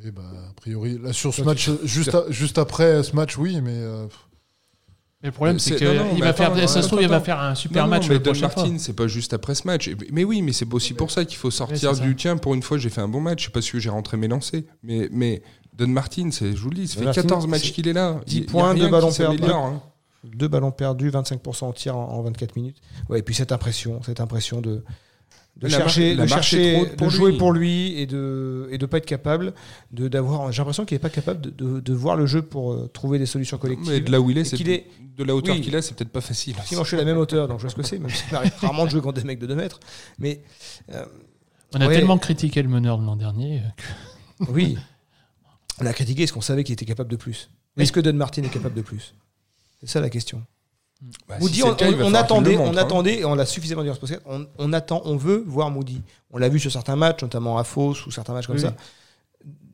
Oui, 0.04 0.12
bah, 0.12 0.22
a 0.50 0.54
priori, 0.54 0.98
là, 0.98 1.14
sur 1.14 1.32
ce 1.34 1.42
Toi, 1.44 1.54
match, 1.54 1.70
juste, 1.84 2.16
juste 2.32 2.58
après 2.58 3.04
ce 3.04 3.16
match, 3.16 3.38
oui, 3.38 3.62
mais 3.62 3.76
euh, 3.78 4.08
Mais 5.24 5.30
le 5.30 5.34
problème, 5.34 5.56
Mais 5.56 5.60
c'est 5.60 5.76
qu'il 5.76 5.88
va 5.88 6.34
faire, 6.34 6.52
attends, 6.54 6.68
ça 6.68 6.82
se 6.82 6.88
trouve, 6.88 7.00
attends, 7.00 7.08
il 7.08 7.12
va 7.12 7.20
faire 7.22 7.40
un 7.40 7.54
super 7.56 7.84
Non, 7.84 7.90
non, 7.90 7.96
match 7.98 8.08
mais 8.08 8.16
le 8.16 8.20
Don. 8.20 8.34
Martin, 8.42 8.76
c'est 8.80 8.96
pas 8.96 9.08
juste 9.08 9.34
après 9.34 9.54
ce 9.54 9.68
match. 9.68 9.90
Mais 10.12 10.24
oui, 10.24 10.42
mais 10.42 10.52
c'est 10.52 10.72
aussi 10.74 10.94
pour 10.96 11.12
ça 11.12 11.26
qu'il 11.26 11.38
faut 11.38 11.52
sortir 11.52 11.94
du 11.94 12.10
ça. 12.10 12.16
tiens. 12.18 12.38
Pour 12.38 12.56
une 12.56 12.64
fois, 12.64 12.78
j'ai 12.80 12.90
fait 12.90 13.02
un 13.02 13.08
bon 13.08 13.22
match. 13.22 13.42
Je 13.42 13.46
sais 13.46 13.52
pas 13.52 13.62
si 13.62 13.80
j'ai 13.80 13.90
rentré 13.90 14.18
mes 14.18 14.28
lancers. 14.28 14.64
Mais, 14.82 15.10
mais 15.12 15.44
Don 15.78 15.88
Martin, 15.88 16.30
c'est, 16.32 16.56
je 16.56 16.62
vous 16.62 16.70
le 16.72 16.76
dis, 16.78 16.88
ça 16.88 16.98
fait 17.00 17.06
Martin, 17.06 17.22
14 17.22 17.48
matchs 17.48 17.72
qu'il 17.72 17.88
est 17.88 17.94
là. 17.94 18.20
10 18.26 18.36
Il 18.36 18.42
y 18.42 18.48
a 18.48 18.52
points, 18.52 18.76
qui 18.76 18.90
ballons 18.90 19.12
perdus. 19.14 19.44
hein. 19.46 19.82
Deux 20.24 20.48
ballons 20.48 20.72
perdus, 20.72 21.10
25% 21.10 21.66
en 21.66 21.74
tir 21.74 21.96
en, 21.96 22.04
en 22.10 22.22
24 22.24 22.56
minutes. 22.56 22.78
Ouais, 23.10 23.20
et 23.20 23.22
puis 23.22 23.34
cette 23.36 23.52
impression, 23.52 24.02
cette 24.04 24.22
impression 24.22 24.62
de, 24.62 24.84
de 25.58 25.68
La 25.68 25.78
chercher, 25.78 26.16
la 26.16 26.24
de, 26.24 26.30
chercher 26.30 26.86
de 26.86 26.96
pour 26.96 27.10
jouer 27.10 27.38
pour 27.38 27.52
lui 27.52 28.00
et 28.00 28.06
de 28.08 28.68
et 28.72 28.78
de 28.78 28.86
pas 28.86 28.98
être 28.98 29.06
capable 29.06 29.54
de 29.92 30.08
d'avoir. 30.08 30.52
J'ai 30.52 30.60
l'impression 30.60 30.86
qu'il 30.86 30.96
est 30.96 31.00
pas 31.00 31.10
capable 31.10 31.42
de, 31.42 31.50
de, 31.50 31.80
de 31.82 31.94
voir 31.94 32.16
le 32.16 32.26
jeu 32.26 32.42
pour 32.42 32.72
euh, 32.74 32.90
trouver 32.94 33.20
des 33.20 33.26
solutions 33.26 33.58
collectives. 33.58 33.90
Mais 33.92 34.00
de 34.00 34.12
là 34.12 34.20
où 34.22 34.30
il 34.32 34.38
est, 34.38 34.56
qu'il 34.56 34.70
est- 34.70 34.88
de 35.18 35.24
la 35.24 35.36
hauteur 35.36 35.56
Oui. 35.56 35.62
qu'il 35.62 35.76
a, 35.76 35.82
c'est 35.82 35.94
peut-être 35.96 36.10
pas 36.12 36.22
facile. 36.22 36.56
Si 36.66 36.74
moi 36.74 36.84
je 36.84 36.88
suis 36.88 36.96
à 36.96 37.00
la 37.00 37.06
même 37.06 37.18
hauteur, 37.18 37.48
donc 37.48 37.58
je 37.60 37.64
vois 37.64 37.70
ce 37.70 37.76
que 37.76 37.84
c'est, 37.84 38.00
même 38.00 38.10
si 38.10 38.18
ça 38.24 38.26
m'arrive 38.32 38.54
rarement 38.60 38.86
de 38.86 38.90
jouer 38.92 39.02
contre 39.02 39.20
des 39.22 39.28
mecs 39.28 39.40
de 39.40 39.46
2 39.46 39.56
mètres. 39.56 39.80
Mais 40.20 40.42
euh, 40.94 41.06
On 41.76 41.82
a 41.82 41.88
Ouais. 41.88 41.96
tellement 41.96 42.18
critiqué 42.18 42.64
le 42.64 42.70
meneur 42.70 42.98
de 42.98 43.06
l'an 43.06 43.16
dernier. 43.18 43.60
euh, 43.60 44.46
que- 44.46 44.52
oui, 44.52 44.78
on 45.82 45.86
a 45.86 45.94
critiqué 45.94 46.26
ce 46.28 46.34
qu'on 46.34 46.42
savait 46.42 46.64
qu'il 46.64 46.74
était 46.74 46.86
capable 46.86 47.12
de 47.12 47.18
plus. 47.18 47.50
Oui. 47.78 47.84
Est-ce 47.84 47.92
que 47.92 48.00
Don 48.00 48.14
Martin 48.14 48.42
est 48.44 48.50
capable 48.50 48.76
de 48.76 48.82
plus? 48.82 49.14
C'est 49.82 49.88
ça 49.90 50.00
la 50.02 50.10
question. 50.10 50.44
Bah, 51.28 51.38
Moody, 51.40 51.56
si 51.56 51.64
on, 51.64 51.74
cas, 51.74 51.86
attendait, 52.20 52.56
montre, 52.56 52.70
on 52.72 52.78
hein. 52.78 52.78
attendait, 52.78 53.20
et 53.20 53.26
on 53.26 53.34
l'a 53.34 53.46
suffisamment 53.48 53.82
dit 53.82 53.88
dans 53.88 53.96
ce 53.96 54.00
podcast, 54.00 54.22
on, 54.28 54.46
on 54.60 54.72
attend, 54.72 55.02
on 55.06 55.18
veut 55.18 55.44
voir 55.48 55.72
Moody. 55.72 56.02
On 56.32 56.38
l'a 56.38 56.48
vu 56.48 56.60
sur 56.60 56.72
certains 56.72 56.96
matchs, 56.96 57.22
notamment 57.24 57.58
à 57.58 57.64
Fos 57.64 57.96
ou 58.06 58.12
certains 58.12 58.34
matchs 58.34 58.46
comme 58.48 58.56
Oui. 58.58 58.62
ça. 58.62 58.76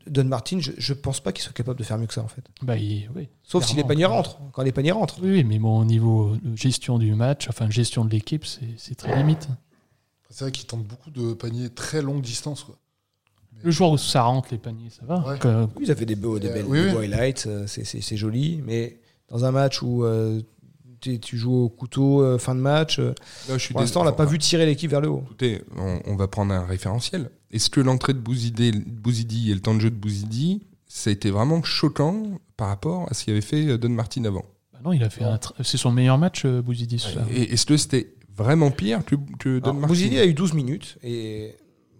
Don 0.08 0.24
Martin, 0.24 0.60
je, 0.62 0.72
je 0.78 0.94
pense 0.94 1.20
pas 1.20 1.34
qu'il 1.34 1.44
soit 1.44 1.52
capable 1.52 1.78
de 1.80 1.84
faire 1.84 1.98
mieux 1.98 2.08
que 2.08 2.14
ça 2.14 2.22
en 2.24 2.30
fait. 2.30 2.44
Bah, 2.62 2.78
il- 2.78 3.10
oui, 3.14 3.28
Sauf 3.44 3.66
si 3.66 3.76
les 3.76 3.84
paniers 3.84 4.06
rentrent. 4.06 4.40
Quand 4.54 4.64
les 4.64 4.72
paniers 4.72 4.94
rentrent. 4.94 5.20
oui, 5.22 5.44
mais 5.44 5.60
bon, 5.60 5.80
au 5.82 5.86
niveau 5.86 6.38
de 6.42 6.56
gestion 6.56 6.98
du 6.98 7.14
match, 7.14 7.48
enfin 7.50 7.70
gestion 7.70 8.06
de 8.06 8.12
l'équipe, 8.12 8.46
c'est 8.46 8.62
c'est 8.78 8.96
très 8.96 9.18
limite. 9.18 9.50
c'est 10.30 10.46
vrai 10.46 10.52
qu'il 10.54 10.66
tente 10.66 10.84
beaucoup 10.86 11.12
de 11.12 11.34
paniers 11.34 11.70
très 11.70 12.02
longue 12.02 12.22
distance. 12.22 12.64
Quoi. 12.64 12.78
Le 13.64 13.70
jour 13.72 13.92
où 13.92 13.98
ça 13.98 14.22
rentre, 14.22 14.48
les 14.52 14.58
paniers, 14.60 14.90
ça 14.92 15.06
va. 15.06 15.20
Ouais. 15.28 15.40
Que- 15.40 15.68
Oui, 15.78 15.86
ça 15.88 15.96
fait 15.96 16.06
des 16.06 16.16
beaux, 16.16 16.40
des 16.40 16.48
Euh, 16.48 16.54
belles 16.54 16.66
oui, 16.68 16.80
des 16.80 16.86
oui. 16.88 16.92
beaux 16.94 17.00
highlights, 17.00 17.46
euh, 17.48 17.68
c'est- 17.68 17.84
c'est 17.84 18.00
c'est 18.00 18.16
joli, 18.16 18.62
mais 18.66 19.02
dans 19.28 19.44
un 19.44 19.52
match 19.52 19.82
où 19.82 20.06
euh, 20.06 20.42
tu 21.00 21.38
joues 21.38 21.63
au 21.63 21.70
couteau 21.70 22.22
euh, 22.22 22.38
fin 22.38 22.56
de 22.56 22.60
match, 22.60 23.00
euh, 23.00 23.13
Là, 23.48 23.58
je 23.58 23.58
suis 23.58 23.74
pour 23.74 23.82
l'instant 23.82 24.01
on 24.01 24.04
l'a 24.04 24.12
pas 24.12 24.25
vu 24.25 24.38
tirer 24.38 24.66
l'équipe 24.66 24.89
vers 24.92 25.01
le 25.01 25.10
haut. 25.10 25.22
Écoutez, 25.25 25.62
on, 25.77 26.00
on 26.06 26.16
va 26.16 26.27
prendre 26.27 26.54
un 26.54 26.66
référentiel. 26.66 27.30
Est-ce 27.51 27.70
que 27.70 27.80
l'entrée 27.80 28.13
de 28.13 28.20
Bouzidé, 28.20 28.72
Bouzidi 28.72 29.51
et 29.51 29.54
le 29.54 29.62
temps 29.62 29.74
de 29.74 29.80
jeu 29.80 29.89
de 29.89 29.96
Bouzidi, 29.96 30.63
ça 30.88 31.10
a 31.10 31.13
été 31.13 31.30
vraiment 31.32 31.63
choquant 31.63 32.39
par 32.58 32.68
rapport 32.68 33.08
à 33.10 33.13
ce 33.13 33.25
qu'avait 33.25 33.42
fait 33.42 33.68
euh, 33.68 33.77
Don 33.77 33.89
Martin 33.89 34.25
avant? 34.25 34.46
Bah 34.74 34.80
non, 34.84 34.94
il 34.94 35.04
a 35.04 35.10
fait 35.10 35.24
un 35.24 35.39
c'est 35.62 35.77
son 35.77 35.92
meilleur 35.92 36.18
match, 36.18 36.44
euh, 36.46 36.62
Bouzidi, 36.62 37.00
ce. 37.00 37.10
Et 37.32 37.54
est-ce 37.54 37.66
que 37.66 37.77
c'était 37.77 38.13
vraiment 38.36 38.72
pire 38.72 39.06
que, 39.06 39.16
que 39.39 39.60
Don 39.60 39.70
Alors, 39.70 39.74
Martin? 39.75 39.88
Bouzidi 39.88 40.18
a 40.20 40.25
eu 40.25 40.34
12 40.34 40.54
minutes 40.54 40.98
et 41.04 41.56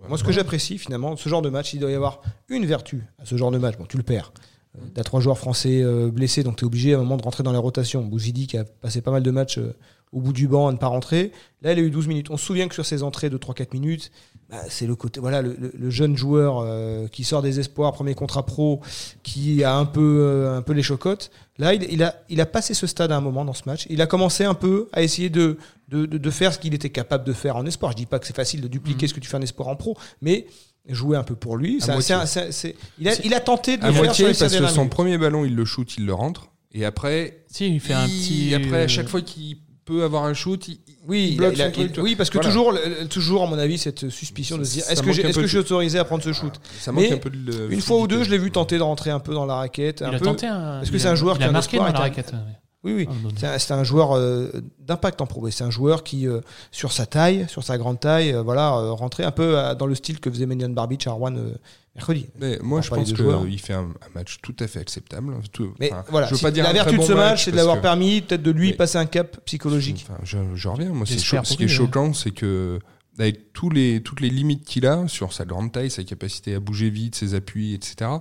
moi 0.08 0.18
ce 0.18 0.24
que 0.24 0.32
j'apprécie 0.32 0.78
finalement, 0.78 1.16
ce 1.16 1.28
genre 1.28 1.42
de 1.42 1.50
match, 1.50 1.74
il 1.74 1.80
doit 1.80 1.92
y 1.92 1.96
avoir 1.96 2.22
une 2.50 2.66
vertu 2.66 3.04
à 3.20 3.26
ce 3.26 3.36
genre 3.38 3.52
de 3.52 3.58
match. 3.58 3.78
Bon, 3.78 3.86
tu 3.86 3.98
le 3.98 4.04
perds. 4.04 4.32
Euh, 4.78 4.82
T'as 4.94 5.04
trois 5.04 5.20
joueurs 5.20 5.38
français 5.38 5.82
euh, 5.84 6.10
blessés, 6.10 6.44
donc 6.44 6.58
tu 6.58 6.64
es 6.64 6.66
obligé 6.66 6.94
à 6.94 6.98
un 6.98 7.00
moment 7.00 7.18
de 7.18 7.24
rentrer 7.24 7.44
dans 7.44 7.52
les 7.52 7.58
rotations. 7.58 8.04
Bouzidi 8.04 8.48
qui 8.48 8.58
a 8.58 8.64
passé 8.64 9.02
pas 9.02 9.12
mal 9.12 9.24
de 9.24 9.32
matchs 9.32 9.58
euh, 9.58 9.74
au 10.12 10.22
bout 10.22 10.34
du 10.34 10.48
banc 10.48 10.68
à 10.68 10.72
ne 10.72 10.78
pas 10.78 10.88
rentrer. 10.88 11.32
Là, 11.62 11.74
il 11.74 11.80
a 11.80 11.82
eu 11.82 11.90
12 11.92 12.08
minutes. 12.08 12.30
On 12.30 12.38
se 12.38 12.46
souvient 12.46 12.68
que 12.68 12.74
sur 12.74 12.86
ses 12.86 13.04
entrées 13.04 13.30
de 13.30 13.38
3-4 13.38 13.74
minutes, 13.74 14.12
bah, 14.50 14.58
c'est 14.70 14.88
le 14.88 14.96
côté, 14.96 15.20
voilà, 15.20 15.42
le, 15.42 15.56
le- 15.60 15.74
le 15.78 15.90
jeune 15.90 16.16
joueur 16.16 16.60
euh, 16.64 17.08
qui 17.10 17.26
sort 17.26 17.42
des 17.42 17.60
espoirs, 17.60 17.92
premier 17.92 18.14
contrat 18.16 18.46
pro, 18.46 18.80
qui 19.24 19.64
a 19.66 19.76
un 19.76 19.84
peu, 19.86 20.20
euh, 20.22 20.58
un 20.58 20.62
peu 20.62 20.72
les 20.72 20.82
chocottes. 20.84 21.30
Là, 21.58 21.74
il, 21.74 21.84
il 21.92 22.02
a, 22.04 22.16
il 22.30 22.40
a 22.40 22.46
passé 22.46 22.74
ce 22.74 22.88
stade 22.88 23.12
à 23.12 23.18
un 23.18 23.22
moment 23.22 23.44
dans 23.44 23.54
ce 23.54 23.64
match. 23.66 23.86
Il 23.90 24.02
a 24.02 24.08
commencé 24.08 24.46
un 24.46 24.54
peu 24.54 24.88
à 24.94 25.02
essayer 25.04 25.30
de, 25.30 25.58
de, 25.90 26.06
de- 26.06 26.18
de 26.18 26.30
faire 26.30 26.54
ce 26.54 26.60
qu'il 26.60 26.74
était 26.74 26.90
capable 26.92 27.26
de 27.26 27.34
faire 27.34 27.58
en 27.58 27.66
espoir. 27.66 27.92
Je 27.92 27.98
dis 27.98 28.06
pas 28.06 28.20
que 28.20 28.28
c'est 28.28 28.36
facile 28.36 28.62
de 28.62 28.68
dupliquer 28.70 29.06
Mhm. 29.06 29.10
ce 29.10 29.14
que 29.16 29.20
tu 29.20 29.28
fais 29.28 29.38
en 29.38 29.42
espoir 29.42 29.68
en 29.68 29.76
pro, 29.76 29.98
mais 30.22 30.46
jouer 30.90 31.18
un 31.18 31.24
peu 31.24 31.36
pour 31.36 31.58
lui. 31.58 31.80
C'est 31.82 31.92
un- 32.14 32.26
c'est 32.26 32.52
c'est- 32.52 32.76
il, 33.00 33.08
a, 33.10 33.14
il 33.24 33.34
a 33.34 33.40
tenté 33.40 33.78
de 33.78 33.84
À 33.84 33.88
le 33.88 33.94
faire 33.94 34.02
sur 34.02 34.06
moitié, 34.06 34.28
les 34.28 34.34
parce 34.34 34.54
que 34.58 34.68
son 34.68 34.82
minutes. 34.82 34.92
premier 34.92 35.18
ballon, 35.18 35.46
il 35.46 35.56
le 35.56 35.66
shoot, 35.66 35.96
il 35.98 36.06
le 36.06 36.14
rentre. 36.14 36.48
Et 36.74 36.86
après, 36.86 37.44
Si, 37.48 37.68
il 37.68 37.80
fait 37.80 37.94
un 37.94 38.06
petit. 38.08 38.54
Après, 38.56 38.82
à 38.82 38.84
euh, 38.84 38.88
chaque 38.88 39.08
fois 39.08 39.22
qu'il 39.22 39.58
peut 39.86 40.04
avoir 40.04 40.26
un 40.26 40.34
shoot, 40.34 40.68
il, 40.68 40.80
Oui, 41.08 41.24
il 41.28 41.32
il 41.32 41.38
bloque 41.38 41.54
il 41.56 41.62
a- 41.62 41.66
son 41.68 41.72
truc, 41.72 41.86
il- 41.86 41.92
tu 41.92 42.00
vois. 42.02 42.04
oui, 42.10 42.16
parce 42.16 42.30
que 42.30 42.38
Voilà. 42.38 42.50
toujours, 42.50 42.72
le- 42.74 43.08
toujours, 43.08 43.44
à 43.44 43.48
mon 43.48 43.58
avis, 43.58 43.78
cette 43.78 44.10
suspicion 44.10 44.58
de 44.58 44.64
se 44.66 44.74
dire 44.74 44.84
Ça 44.84 44.92
est-ce 44.92 45.02
que, 45.02 45.06
manque 45.08 45.16
j'ai- 45.16 45.24
un 45.26 45.30
est-ce 45.30 45.36
peu 45.36 45.42
que 45.42 45.46
de- 45.46 45.48
je 45.48 45.52
suis 45.52 45.60
autorisé 45.60 45.98
à 45.98 46.04
prendre 46.04 46.24
ce 46.24 46.34
shoot? 46.34 46.54
Ça 46.80 46.92
manque 46.92 47.04
Mais 47.04 47.14
un 47.14 47.18
peu 47.18 47.30
de. 47.30 47.70
Une 47.72 47.80
fois 47.82 47.98
ou 48.00 48.08
deux, 48.08 48.24
je 48.24 48.30
l'ai 48.30 48.38
vu 48.38 48.52
tenter 48.52 48.78
de 48.78 48.84
rentrer 48.84 49.10
un 49.12 49.20
peu 49.20 49.34
dans 49.34 49.46
la 49.46 49.56
raquette. 49.56 50.02
Il 50.02 50.08
un 50.08 50.14
a 50.14 50.20
peu. 50.20 50.26
tenté 50.26 50.46
un. 50.46 50.82
Est-ce 50.82 50.92
que 50.92 50.98
il 50.98 51.00
c'est 51.00 51.08
a- 51.08 51.12
un 51.12 51.16
joueur 51.16 51.36
il 51.36 51.38
qui 51.40 51.44
a 51.44 51.48
a 51.48 51.50
un 51.50 51.54
marqué 51.54 51.78
espoir 51.78 51.94
dans 51.94 52.00
la 52.00 52.04
raquette. 52.06 52.34
ouais. 52.34 52.40
Oui, 52.88 52.94
oui. 53.06 53.08
Ah. 53.44 53.58
C'est 53.60 53.74
un, 53.74 53.84
joueur 53.84 54.16
euh, 54.16 54.50
d'impact 54.80 55.22
en 55.22 55.28
pro. 55.28 55.48
C'est 55.50 55.64
un 55.64 55.70
joueur 55.70 56.04
qui, 56.04 56.28
euh, 56.28 56.40
sur 56.72 56.92
sa 56.92 57.06
taille, 57.06 57.46
sur 57.50 57.64
sa 57.64 57.78
grande 57.78 58.00
taille, 58.00 58.32
euh, 58.34 58.42
voilà, 58.42 58.74
euh, 58.78 58.92
rentrait 58.92 59.24
un 59.26 59.32
peu 59.32 59.56
dans 59.78 59.86
le 59.86 59.96
style 59.96 60.20
que 60.20 60.30
faisait 60.32 60.46
Menyon 60.46 60.70
Barbic 60.70 61.06
à 61.08 61.12
Rouen 61.12 61.36
euh, 61.36 61.52
mercredi. 61.96 62.28
Mais 62.40 62.58
moi, 62.64 62.82
je 62.82 62.90
pense 62.90 63.12
qu'il 63.14 63.60
fait 63.60 63.74
un, 63.74 63.82
un 63.90 64.10
match 64.16 64.38
tout 64.42 64.56
à 64.60 64.68
fait 64.68 64.80
acceptable. 64.80 65.34
Tout- 65.52 65.74
Mais 65.80 65.92
voilà, 66.10 66.28
je 66.28 66.32
veux 66.32 66.38
si- 66.38 66.44
pas 66.44 66.52
dire 66.52 66.64
la 66.64 66.74
vertu 66.74 66.94
de 66.94 66.98
bon 66.98 67.06
ce 67.06 67.14
match, 67.14 67.46
c'est 67.46 67.52
de 67.52 67.56
l'avoir 67.58 67.78
que- 67.78 67.82
permis 67.82 68.22
peut-être 68.22 68.44
de 68.44 68.52
lui 68.52 68.70
Mais- 68.70 68.76
passer 68.76 68.98
un 68.98 69.06
cap 69.06 69.38
psychologique. 69.46 70.06
Enfin, 70.08 70.20
je, 70.24 70.38
je 70.56 70.68
reviens. 70.70 70.90
Moi, 70.94 71.06
c'est 71.06 71.18
ce 71.18 71.56
qui 71.56 71.64
est 71.64 71.66
lui, 71.66 71.70
choquant, 71.74 72.14
c'est 72.14 72.32
que 72.32 72.80
avec 73.20 73.52
tous 73.52 73.72
les, 73.72 74.02
toutes 74.04 74.22
les 74.22 74.30
limites 74.30 74.64
qu'il 74.64 74.86
a 74.86 75.08
sur 75.08 75.34
sa 75.34 75.44
grande 75.44 75.72
taille, 75.72 75.90
sa 75.90 76.04
capacité 76.04 76.54
à 76.54 76.60
bouger 76.60 76.92
vite, 76.92 77.16
ses 77.16 77.34
appuis, 77.34 77.74
etc. 77.74 78.12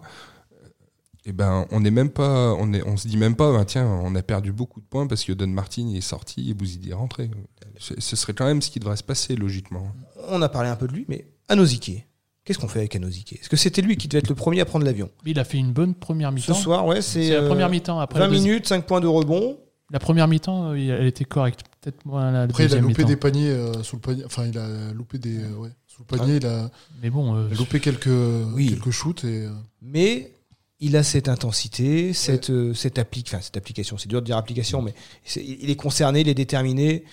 Et 1.29 1.33
ben, 1.33 1.67
on 1.73 1.81
n'est 1.81 1.91
même 1.91 2.11
pas, 2.11 2.55
on 2.55 2.73
est, 2.73 2.83
on 2.87 2.97
se 2.97 3.09
dit 3.09 3.17
même 3.17 3.35
pas, 3.35 3.53
ben, 3.53 3.65
tiens, 3.65 3.85
on 3.87 4.15
a 4.15 4.23
perdu 4.23 4.53
beaucoup 4.53 4.81
de 4.81 4.87
points 4.87 5.07
parce 5.09 5.25
que 5.25 5.33
Don 5.33 5.49
Martin 5.49 5.89
est 5.95 6.01
sorti 6.01 6.51
et 6.51 6.55
Bouzidi 6.55 6.91
est 6.91 6.95
rentré. 6.95 7.31
Ce, 7.79 7.95
ce 7.99 8.15
serait 8.17 8.33
quand 8.33 8.47
même 8.47 8.63
ce 8.63 8.71
qui 8.71 8.79
devrait 8.79 8.97
se 8.97 9.03
passer 9.03 9.35
logiquement. 9.35 9.89
On 10.29 10.41
a 10.41 10.49
parlé 10.49 10.69
un 10.69 10.77
peu 10.77 10.87
de 10.87 10.93
lui, 10.93 11.05
mais 11.09 11.27
Anosike, 11.49 12.07
qu'est-ce 12.45 12.59
qu'on 12.61 12.69
fait 12.69 12.79
avec 12.79 12.95
Anosike 12.95 13.33
Est-ce 13.35 13.49
que 13.49 13.57
c'était 13.57 13.83
lui 13.83 13.97
qui 13.97 14.07
devait 14.07 14.21
être 14.21 14.29
le 14.29 14.37
premier 14.37 14.61
à 14.61 14.65
prendre 14.65 14.85
l'avion? 14.85 15.11
Il 15.25 15.39
a 15.41 15.45
fait 15.45 15.59
une 15.59 15.73
bonne 15.73 15.95
première 15.95 16.31
Ce 16.31 16.35
mi-temps. 16.37 16.55
soir, 16.55 16.87
ouais, 16.87 17.03
c'est 17.03 17.31
la 17.31 17.41
euh, 17.43 17.49
première 17.49 17.69
mi-temps. 17.71 17.99
Après 17.99 18.21
20 18.21 18.29
la, 18.29 18.33
deuxi- 18.33 18.43
minutes, 18.45 18.67
5 18.69 18.87
points 18.87 19.01
de 19.01 19.07
rebond. 19.09 19.59
la 19.91 19.99
première 19.99 20.29
mi-temps, 20.29 20.71
euh, 20.71 20.79
il- 20.79 20.91
elle 20.91 21.07
était 21.07 21.25
correcte. 21.25 21.63
Peut-être 21.81 22.05
moins 22.05 22.31
la 22.31 22.43
Après, 22.43 22.67
il 22.67 22.75
a 22.75 22.79
loupé 22.81 23.03
des 23.05 23.17
paniers 23.17 23.51
euh, 23.51 23.83
sous 23.83 23.97
le 23.97 24.01
panier. 24.01 24.25
Enfin, 24.25 24.47
il 24.47 24.57
a 24.59 24.93
loupé 24.93 25.19
des. 25.19 25.39
euh, 25.39 25.55
ouais, 25.57 25.71
sous 25.89 26.03
le 26.03 26.17
panier, 26.17 26.37
il, 26.37 26.47
a, 26.47 26.71
Mais 27.03 27.11
bon, 27.11 27.35
euh, 27.37 27.47
il 27.51 27.55
a 27.57 27.59
loupé 27.59 27.81
quelques, 27.81 28.07
Oui. 28.55 28.69
quelques 28.69 28.91
shoots. 28.91 29.25
Et, 29.25 29.47
euh, 29.47 29.51
mais 29.83 30.33
il 30.81 30.97
a 30.97 31.03
cette 31.03 31.29
intensité, 31.29 32.13
cette, 32.13 32.51
euh, 32.51 32.75
cette, 32.75 32.99
appli 32.99 33.25
enfin, 33.27 33.41
cette 33.41 33.57
application. 33.57 33.97
C'est 33.99 34.09
dur 34.09 34.21
de 34.21 34.27
dire 34.27 34.37
application, 34.37 34.83
mais 34.83 34.95
il 35.37 35.71
est 35.71 35.77
concerné, 35.77 36.21
il 36.21 36.29
est 36.29 36.35
déterminé. 36.35 37.05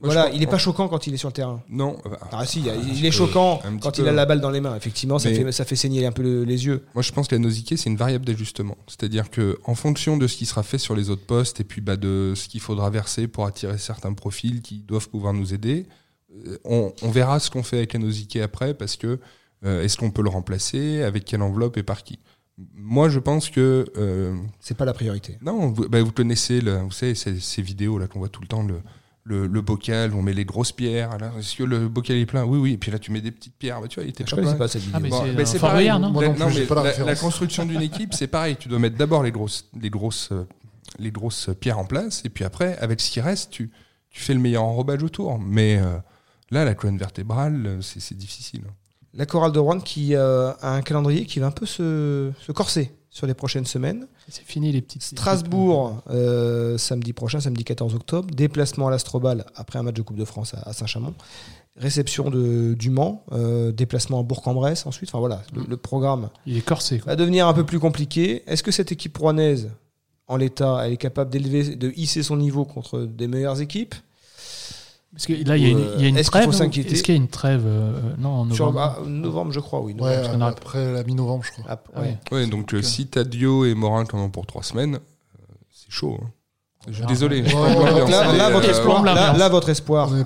Moi, 0.00 0.12
voilà, 0.14 0.30
il 0.32 0.38
n'est 0.38 0.46
pas 0.46 0.58
choquant 0.58 0.86
quand 0.86 1.08
il 1.08 1.14
est 1.14 1.16
sur 1.16 1.28
le 1.28 1.32
terrain. 1.32 1.60
Non, 1.68 1.98
euh, 2.06 2.10
Ah 2.30 2.46
si, 2.46 2.60
il, 2.60 3.04
est 3.04 3.08
peu- 3.10 3.16
choquant 3.16 3.60
quand 3.80 3.96
peu. 3.96 4.02
il 4.02 4.08
a 4.08 4.12
la 4.12 4.26
balle 4.26 4.40
dans 4.40 4.50
les 4.50 4.60
mains. 4.60 4.76
Effectivement, 4.76 5.18
ça, 5.18 5.28
fait, 5.28 5.50
ça 5.50 5.64
fait 5.64 5.74
saigner 5.74 6.06
un 6.06 6.12
peu 6.12 6.22
le- 6.22 6.44
les 6.44 6.66
yeux. 6.66 6.84
Moi, 6.94 7.02
je 7.02 7.10
pense 7.10 7.26
que 7.26 7.34
la 7.34 7.40
nausicée, 7.40 7.76
c'est 7.76 7.90
une 7.90 7.96
variable 7.96 8.24
d'ajustement. 8.24 8.76
C'est-à-dire 8.86 9.28
que, 9.28 9.58
en 9.64 9.74
fonction 9.74 10.16
de 10.16 10.28
ce 10.28 10.36
qui 10.36 10.46
sera 10.46 10.62
fait 10.62 10.78
sur 10.78 10.94
les 10.94 11.10
autres 11.10 11.26
postes 11.26 11.58
et 11.58 11.64
puis 11.64 11.80
bah, 11.80 11.96
de 11.96 12.32
ce 12.36 12.46
qu'il 12.48 12.60
faudra 12.60 12.90
verser 12.90 13.26
pour 13.26 13.44
attirer 13.44 13.76
certains 13.78 14.12
profils 14.12 14.62
qui 14.62 14.78
doivent 14.86 15.08
pouvoir 15.08 15.32
nous 15.32 15.52
aider, 15.52 15.86
euh, 16.46 16.58
on, 16.64 16.92
on 17.02 17.10
verra 17.10 17.40
ce 17.40 17.50
qu'on 17.50 17.64
fait 17.64 17.78
avec 17.78 17.92
la 17.92 17.98
nausicée 17.98 18.40
après 18.40 18.74
parce 18.74 18.94
que 18.96 19.18
euh, 19.64 19.82
est-ce 19.82 19.96
qu'on 19.96 20.12
peut 20.12 20.22
le 20.22 20.30
remplacer, 20.30 21.02
avec 21.02 21.24
quelle 21.24 21.42
enveloppe 21.42 21.76
et 21.76 21.82
par 21.82 22.04
qui. 22.04 22.20
Moi, 22.74 23.08
je 23.08 23.18
pense 23.20 23.50
que 23.50 23.86
euh, 23.96 24.34
C'est 24.60 24.76
pas 24.76 24.84
la 24.84 24.92
priorité. 24.92 25.38
non, 25.42 25.68
vous, 25.68 25.88
bah, 25.88 26.02
vous 26.02 26.10
connaissez, 26.12 26.60
le, 26.60 26.78
vous 26.78 26.90
savez, 26.90 27.14
ces, 27.14 27.38
ces 27.38 27.62
vidéos 27.62 27.98
là 27.98 28.08
qu'on 28.08 28.18
voit 28.18 28.28
tout 28.28 28.40
le 28.40 28.48
temps, 28.48 28.62
le, 28.64 28.80
le, 29.22 29.46
le 29.46 29.60
bocal, 29.60 30.12
on 30.14 30.22
met 30.22 30.32
les 30.32 30.44
grosses 30.44 30.72
pierres. 30.72 31.10
Est-ce 31.38 31.54
que 31.56 31.62
le 31.62 31.86
bocal 31.88 32.16
est 32.16 32.26
plein? 32.26 32.44
Oui, 32.44 32.58
oui. 32.58 32.72
Et 32.72 32.76
puis 32.78 32.90
là, 32.90 32.98
tu 32.98 33.12
mets 33.12 33.20
des 33.20 33.30
petites 33.30 33.54
pierres. 33.54 33.80
Bah, 33.80 33.86
tu 33.86 33.96
vois, 34.00 34.04
il 34.04 34.10
était 34.10 34.24
Je 34.26 34.34
pas 34.34 34.42
plein. 34.42 34.54
pas 34.54 34.66
cette 34.68 34.82
vidéo. 34.82 34.96
Ah, 34.96 35.00
mais 35.00 35.08
Bon, 35.34 35.46
c'est 35.46 35.58
pareil. 35.60 35.88
Non? 35.88 36.10
Moi 36.10 36.22
La- 36.22 36.28
non 36.30 36.34
plus, 36.34 36.40
non, 36.44 36.48
j'ai 36.50 36.60
mais 36.60 36.66
pas 36.66 36.74
la 36.76 36.82
la, 36.82 36.88
référence. 36.90 37.08
la 37.10 37.16
construction 37.16 37.64
d'une 37.66 37.82
équipe, 37.82 38.12
c'est 38.14 38.26
pareil. 38.26 38.56
Tu 38.56 38.68
dois 38.68 38.78
mettre 38.80 38.96
d'abord 38.96 39.22
les 39.22 39.30
grosses, 39.30 39.68
les 39.80 39.90
grosses, 39.90 40.30
euh, 40.32 40.44
les 40.98 41.12
grosses 41.12 41.50
pierres 41.60 41.78
en 41.78 41.84
place, 41.84 42.22
et 42.24 42.28
puis 42.30 42.44
après, 42.44 42.76
avec 42.78 43.00
ce 43.00 43.10
qui 43.10 43.20
reste, 43.20 43.50
tu, 43.52 43.70
tu 44.10 44.20
fais 44.20 44.34
le 44.34 44.40
meilleur 44.40 44.64
enrobage 44.64 45.02
autour. 45.04 45.38
Mais 45.38 45.76
euh, 45.78 45.98
là, 46.50 46.64
la 46.64 46.74
colonne 46.74 46.98
vertébrale, 46.98 47.66
euh, 47.66 47.80
c'est 47.82 48.00
c'est 48.00 48.16
difficile. 48.16 48.62
La 49.14 49.26
chorale 49.26 49.52
de 49.52 49.58
Rouen 49.58 49.80
qui 49.80 50.14
euh, 50.14 50.52
a 50.60 50.74
un 50.74 50.82
calendrier 50.82 51.24
qui 51.24 51.40
va 51.40 51.46
un 51.46 51.50
peu 51.50 51.66
se, 51.66 52.30
se 52.40 52.52
corser 52.52 52.92
sur 53.10 53.26
les 53.26 53.34
prochaines 53.34 53.64
semaines. 53.64 54.06
C'est 54.28 54.44
fini 54.44 54.70
les 54.70 54.82
petites. 54.82 55.02
Strasbourg, 55.02 56.02
euh, 56.10 56.76
samedi 56.78 57.12
prochain, 57.12 57.40
samedi 57.40 57.64
14 57.64 57.94
octobre. 57.94 58.28
Déplacement 58.34 58.88
à 58.88 58.90
l'Astrobal 58.90 59.46
après 59.56 59.78
un 59.78 59.82
match 59.82 59.94
de 59.94 60.02
Coupe 60.02 60.18
de 60.18 60.24
France 60.26 60.54
à, 60.54 60.68
à 60.68 60.72
Saint-Chamond. 60.72 61.14
Réception 61.76 62.28
de, 62.28 62.74
du 62.74 62.90
Mans. 62.90 63.24
euh, 63.32 63.72
déplacement 63.72 64.20
à 64.20 64.22
Bourg-en-Bresse 64.24 64.84
ensuite. 64.86 65.08
Enfin 65.10 65.20
voilà, 65.20 65.42
le, 65.54 65.62
le 65.68 65.76
programme 65.76 66.28
Il 66.44 66.56
est 66.56 66.60
corsé. 66.60 66.98
Quoi. 66.98 67.12
va 67.12 67.16
devenir 67.16 67.46
un 67.46 67.54
peu 67.54 67.64
plus 67.64 67.78
compliqué. 67.78 68.42
Est-ce 68.46 68.62
que 68.62 68.72
cette 68.72 68.92
équipe 68.92 69.16
rouennaise, 69.16 69.70
en 70.26 70.36
l'état, 70.36 70.82
elle 70.84 70.92
est 70.92 70.96
capable 70.98 71.30
d'élever, 71.30 71.76
de 71.76 71.92
hisser 71.96 72.22
son 72.22 72.36
niveau 72.36 72.64
contre 72.64 73.00
des 73.00 73.26
meilleures 73.28 73.60
équipes? 73.60 73.94
Parce 75.12 75.26
que 75.26 75.32
là, 75.48 75.56
il 75.56 75.62
y 75.62 75.66
a 75.66 75.70
une, 75.70 75.86
il 75.96 76.02
y 76.02 76.04
a 76.04 76.08
une 76.08 76.16
Est-ce 76.18 76.30
qu'il 76.30 76.40
faut 76.42 76.46
trêve. 76.48 76.58
s'inquiéter 76.58 76.92
Est-ce 76.92 77.02
qu'il 77.02 77.14
y 77.14 77.18
a 77.18 77.20
une 77.20 77.28
trêve 77.28 77.64
euh, 77.66 77.92
Non, 78.18 78.28
en 78.42 78.50
Sur 78.52 78.66
novembre. 78.66 78.96
ah, 79.00 79.08
novembre, 79.08 79.52
je 79.52 79.60
crois, 79.60 79.80
oui. 79.80 79.92
Ouais, 79.94 79.98
novembre. 79.98 80.16
parce 80.22 80.28
qu'on 80.36 80.40
a- 80.42 80.46
après 80.48 80.92
la 80.92 81.02
mi-novembre, 81.02 81.44
je 81.44 81.50
crois. 81.52 81.64
Ah, 81.68 82.00
Ouais. 82.00 82.18
ouais. 82.30 82.38
Ouais, 82.38 82.46
donc 82.46 82.74
euh, 82.74 82.82
si 82.82 83.06
t'as 83.06 83.24
Dio 83.24 83.64
et 83.64 83.74
Morin 83.74 84.04
en 84.12 84.18
ont 84.18 84.30
pour 84.30 84.46
trois 84.46 84.62
semaines, 84.62 84.96
euh, 84.96 85.54
c'est 85.72 85.90
chaud. 85.90 86.18
hein. 86.22 86.26
Je 86.86 86.92
suis 86.92 87.00
verra. 87.00 87.12
désolé. 87.12 87.42
Ouais, 87.42 87.48
là, 88.10 88.50
votre 88.50 88.68
euh, 88.68 88.70
espoir, 88.70 89.02
là, 89.02 89.34
votre 89.48 89.68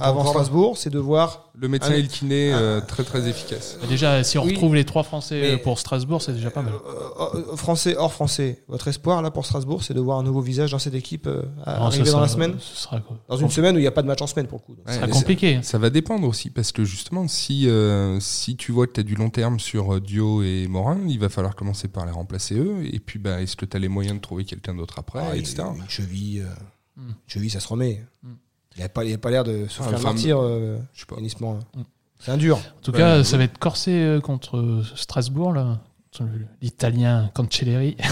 avant. 0.03 0.25
Strasbourg, 0.27 0.77
c'est 0.77 0.90
de 0.90 0.99
voir. 0.99 1.51
Le 1.54 1.68
médecin 1.68 1.90
Ah, 1.92 1.96
et 1.96 2.02
le 2.02 2.08
kiné, 2.08 2.52
euh, 2.54 2.80
très 2.80 3.04
très 3.04 3.28
efficace. 3.28 3.78
Déjà, 3.88 4.24
si 4.24 4.38
on 4.38 4.44
Oui. 4.44 4.50
retrouve 4.52 4.74
les 4.74 4.84
trois 4.84 5.02
Français 5.02 5.52
euh, 5.54 5.58
pour 5.58 5.78
Strasbourg, 5.78 6.22
c'est 6.22 6.32
déjà 6.32 6.50
pas 6.50 6.62
mal. 6.62 6.72
euh, 6.74 7.56
français 7.56 7.94
hors 7.96 8.12
français. 8.12 8.62
Votre 8.68 8.88
espoir 8.88 9.20
là 9.22 9.30
pour 9.30 9.44
Strasbourg, 9.44 9.82
c'est 9.82 9.92
de 9.94 10.00
voir 10.00 10.18
un 10.18 10.22
nouveau 10.22 10.40
visage 10.40 10.70
dans 10.70 10.78
cette 10.78 10.94
équipe 10.94 11.26
euh, 11.26 11.42
Non, 11.66 11.72
arriver 11.86 12.06
ce 12.06 12.12
dans 12.12 12.20
la 12.20 12.28
semaine. 12.28 12.54
Ce 12.58 12.82
sera 12.84 13.00
quoi 13.00 13.18
Dans 13.28 13.36
une 13.36 13.50
semaine 13.50 13.74
où 13.76 13.78
il 13.78 13.82
n'y 13.82 13.86
a 13.86 13.92
pas 13.92 14.02
de 14.02 14.06
match 14.06 14.22
en 14.22 14.26
semaine 14.26 14.46
pour 14.46 14.60
le 14.66 14.74
coup. 14.74 14.80
Ouais, 14.86 14.92
Ce 14.92 15.00
sera 15.00 15.08
compliqué. 15.08 15.60
Ça 15.62 15.78
va 15.78 15.90
dépendre 15.90 16.26
aussi, 16.26 16.48
parce 16.50 16.72
que 16.72 16.84
justement, 16.84 17.28
si, 17.28 17.68
euh, 17.68 18.18
si 18.20 18.56
tu 18.56 18.72
vois 18.72 18.86
que 18.86 18.92
tu 18.92 19.00
as 19.00 19.04
du 19.04 19.14
long 19.14 19.30
terme 19.30 19.60
sur 19.60 19.94
euh, 19.96 20.00
Dio 20.00 20.42
et 20.42 20.66
Morin, 20.68 21.00
il 21.06 21.18
va 21.18 21.28
falloir 21.28 21.54
commencer 21.54 21.88
par 21.88 22.06
les 22.06 22.12
remplacer 22.12 22.54
eux. 22.56 22.76
Et 22.90 22.98
puis, 22.98 23.18
bah, 23.18 23.42
est-ce 23.42 23.56
que 23.56 23.66
tu 23.66 23.76
as 23.76 23.80
les 23.80 23.88
moyens 23.88 24.16
de 24.16 24.20
trouver 24.22 24.44
quelqu'un 24.44 24.74
d'autre 24.74 24.98
après, 24.98 25.20
ah, 25.22 25.36
etc. 25.36 25.64
une 25.76 25.88
cheville, 25.88 26.40
euh, 26.46 26.54
Hmm. 26.94 27.12
cheville, 27.26 27.50
ça 27.50 27.58
se 27.60 27.68
remet. 27.68 28.04
Hmm. 28.22 28.32
Il 28.76 28.82
n'a 28.82 28.88
pas, 28.88 29.04
il 29.04 29.12
a 29.14 29.18
pas 29.18 29.30
l'air 29.30 29.44
de 29.44 29.66
souffrir 29.68 29.88
Ah, 29.88 29.90
un 29.90 29.94
enfin, 29.98 30.08
martyr, 30.12 30.38
euh, 30.40 30.78
Je 30.94 31.00
sais 31.00 31.06
pas. 31.06 31.16
Morin. 31.40 31.61
Hmm. 31.74 31.82
C'est 32.18 32.30
un 32.30 32.37
dur. 32.37 32.56
En 32.58 32.80
tout 32.82 32.92
Ouais, 32.92 32.98
cas, 32.98 33.18
ouais. 33.18 33.24
ça 33.24 33.37
va 33.37 33.44
être 33.44 33.58
corsé 33.58 33.90
euh, 33.92 34.20
contre 34.20 34.56
euh, 34.58 34.82
Strasbourg, 34.94 35.52
là. 35.52 35.80
L'italien 36.61 37.30
Cancelleri. 37.35 37.96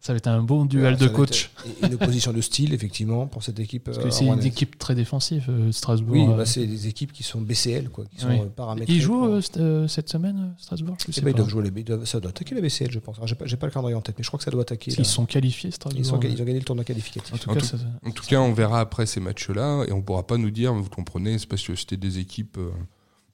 ça 0.00 0.12
va 0.12 0.18
être 0.18 0.28
un 0.28 0.42
bon 0.42 0.66
duel 0.66 0.96
de 0.96 1.06
être- 1.06 1.12
coach. 1.12 1.50
et 1.82 1.86
Une 1.86 1.94
opposition 1.94 2.32
de 2.32 2.40
style, 2.40 2.72
effectivement, 2.74 3.26
pour 3.26 3.42
cette 3.42 3.58
équipe. 3.58 3.84
Parce 3.84 3.98
euh, 3.98 4.02
que 4.04 4.10
c'est 4.10 4.24
une 4.26 4.42
équipe 4.44 4.78
très 4.78 4.94
défensive, 4.94 5.46
euh, 5.48 5.72
Strasbourg. 5.72 6.14
Oui, 6.14 6.26
euh. 6.28 6.36
bah, 6.36 6.46
c'est 6.46 6.66
des 6.66 6.86
équipes 6.86 7.12
qui 7.12 7.22
sont 7.24 7.40
BCL, 7.40 7.88
quoi, 7.88 8.04
qui 8.06 8.20
sont 8.20 8.28
Oui. 8.28 8.38
euh, 8.40 8.46
paramétrées. 8.46 8.92
Ils 8.92 9.00
jouent 9.00 9.18
pour- 9.18 9.26
euh, 9.34 9.40
cette, 9.40 9.56
euh, 9.58 9.88
semaine, 10.06 10.38
euh, 10.52 10.62
Strasbourg 10.62 10.96
Je 11.04 11.10
sais 11.12 11.20
ils 11.20 11.24
pas. 11.24 11.32
doivent 11.32 11.48
jouer 11.48 11.64
les- 11.70 11.80
ils 11.80 11.84
doivent- 11.84 12.04
ça 12.04 12.20
doit 12.20 12.30
attaquer 12.30 12.54
la 12.54 12.60
BCL, 12.60 12.90
je 12.92 12.98
pense. 13.00 13.16
Alors, 13.16 13.26
J'ai 13.26 13.34
pas, 13.34 13.46
pas 13.46 13.66
le 13.66 13.72
calendrier 13.72 13.96
en 13.96 14.00
tête, 14.00 14.14
mais 14.18 14.22
je 14.22 14.28
crois 14.28 14.38
que 14.38 14.44
ça 14.44 14.50
doit 14.50 14.62
attaquer. 14.62 14.90
Là. 14.92 14.96
qu'ils 14.96 15.04
sont 15.06 15.26
qualifiés, 15.26 15.70
Strasbourg. 15.72 16.00
Ils, 16.00 16.04
sont- 16.04 16.20
ils 16.20 16.40
ont 16.40 16.44
gagné 16.44 16.58
le 16.60 16.64
tournoi 16.64 16.84
qualificatif. 16.84 17.34
En 17.34 17.38
tout 17.38 17.50
En 17.50 17.54
cas, 17.54 17.60
tout- 17.60 17.66
ça- 17.66 17.76
En 18.04 18.10
tout 18.12 18.24
cas, 18.24 18.40
on 18.40 18.52
verra 18.52 18.80
après 18.80 19.06
ces 19.06 19.18
matchs-là 19.20 19.84
et 19.88 19.92
on 19.92 20.02
pourra 20.02 20.26
pas 20.26 20.36
nous 20.36 20.50
dire, 20.50 20.72
vous 20.72 20.88
comprenez, 20.88 21.38
c'est 21.38 21.46
parce 21.48 21.62
que 21.66 21.74
c'était 21.74 21.96
des 21.96 22.18
équipes 22.18 22.58
euh, 22.58 22.70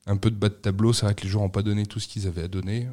un 0.06 0.16
peu 0.16 0.30
de 0.30 0.36
bas 0.36 0.48
de 0.48 0.54
tableau. 0.54 0.92
C'est 0.92 1.04
vrai 1.06 1.14
que 1.14 1.22
les 1.24 1.28
joueurs 1.28 1.44
n'ont 1.44 1.50
pas 1.50 1.62
donné 1.62 1.84
tout 1.86 2.00
ce 2.00 2.08
qu'ils 2.08 2.26
avaient 2.26 2.42
à 2.44 2.48
donner. 2.48 2.88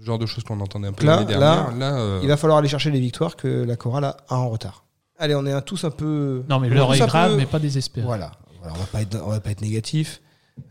Genre 0.00 0.18
de 0.18 0.26
choses 0.26 0.44
qu'on 0.44 0.60
entendait 0.60 0.88
un 0.88 0.92
peu 0.92 1.04
Là- 1.06 1.16
l'année 1.16 1.26
dernière. 1.26 1.74
Là, 1.76 1.98
euh, 1.98 2.20
Il 2.22 2.28
va 2.28 2.36
falloir 2.36 2.58
aller 2.58 2.68
chercher 2.68 2.90
les 2.90 3.00
victoires 3.00 3.36
que 3.36 3.48
la 3.64 3.76
chorale 3.76 4.04
a 4.04 4.16
a 4.28 4.36
en 4.36 4.48
retard. 4.48 4.84
Allez, 5.18 5.34
on 5.34 5.44
est 5.46 5.52
un 5.52 5.60
tous 5.60 5.82
un 5.84 5.90
peu. 5.90 6.44
Non, 6.48 6.60
mais 6.60 6.68
l'heure 6.68 6.94
est 6.94 6.98
grave, 6.98 7.32
peu- 7.32 7.36
mais 7.36 7.46
pas 7.46 7.58
désespéré. 7.58 8.06
Voilà. 8.06 8.32
Voilà, 8.60 8.74
on 8.74 8.78
va 8.78 8.86
pas 8.86 9.02
être, 9.02 9.20
on 9.24 9.30
va 9.30 9.40
pas 9.40 9.50
être 9.50 9.62
négatif. 9.62 10.20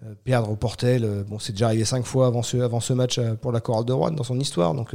Euh, 0.04 0.14
perdre 0.24 0.50
au 0.52 0.56
Portel, 0.58 1.06
euh, 1.06 1.24
bon, 1.24 1.40
c'est 1.40 1.54
déjà 1.54 1.68
arrivé 1.68 1.86
cinq 1.86 2.06
fois 2.06 2.28
avant 2.28 2.44
ce, 2.44 2.58
avant 2.58 2.82
ce 2.82 2.92
match 2.94 3.20
euh, 3.20 3.36
pour 3.36 3.54
la 3.54 3.62
chorale 3.62 3.86
de 3.86 3.94
Rouen 3.94 4.12
dans 4.12 4.24
son 4.24 4.38
histoire. 4.40 4.74
Donc, 4.74 4.94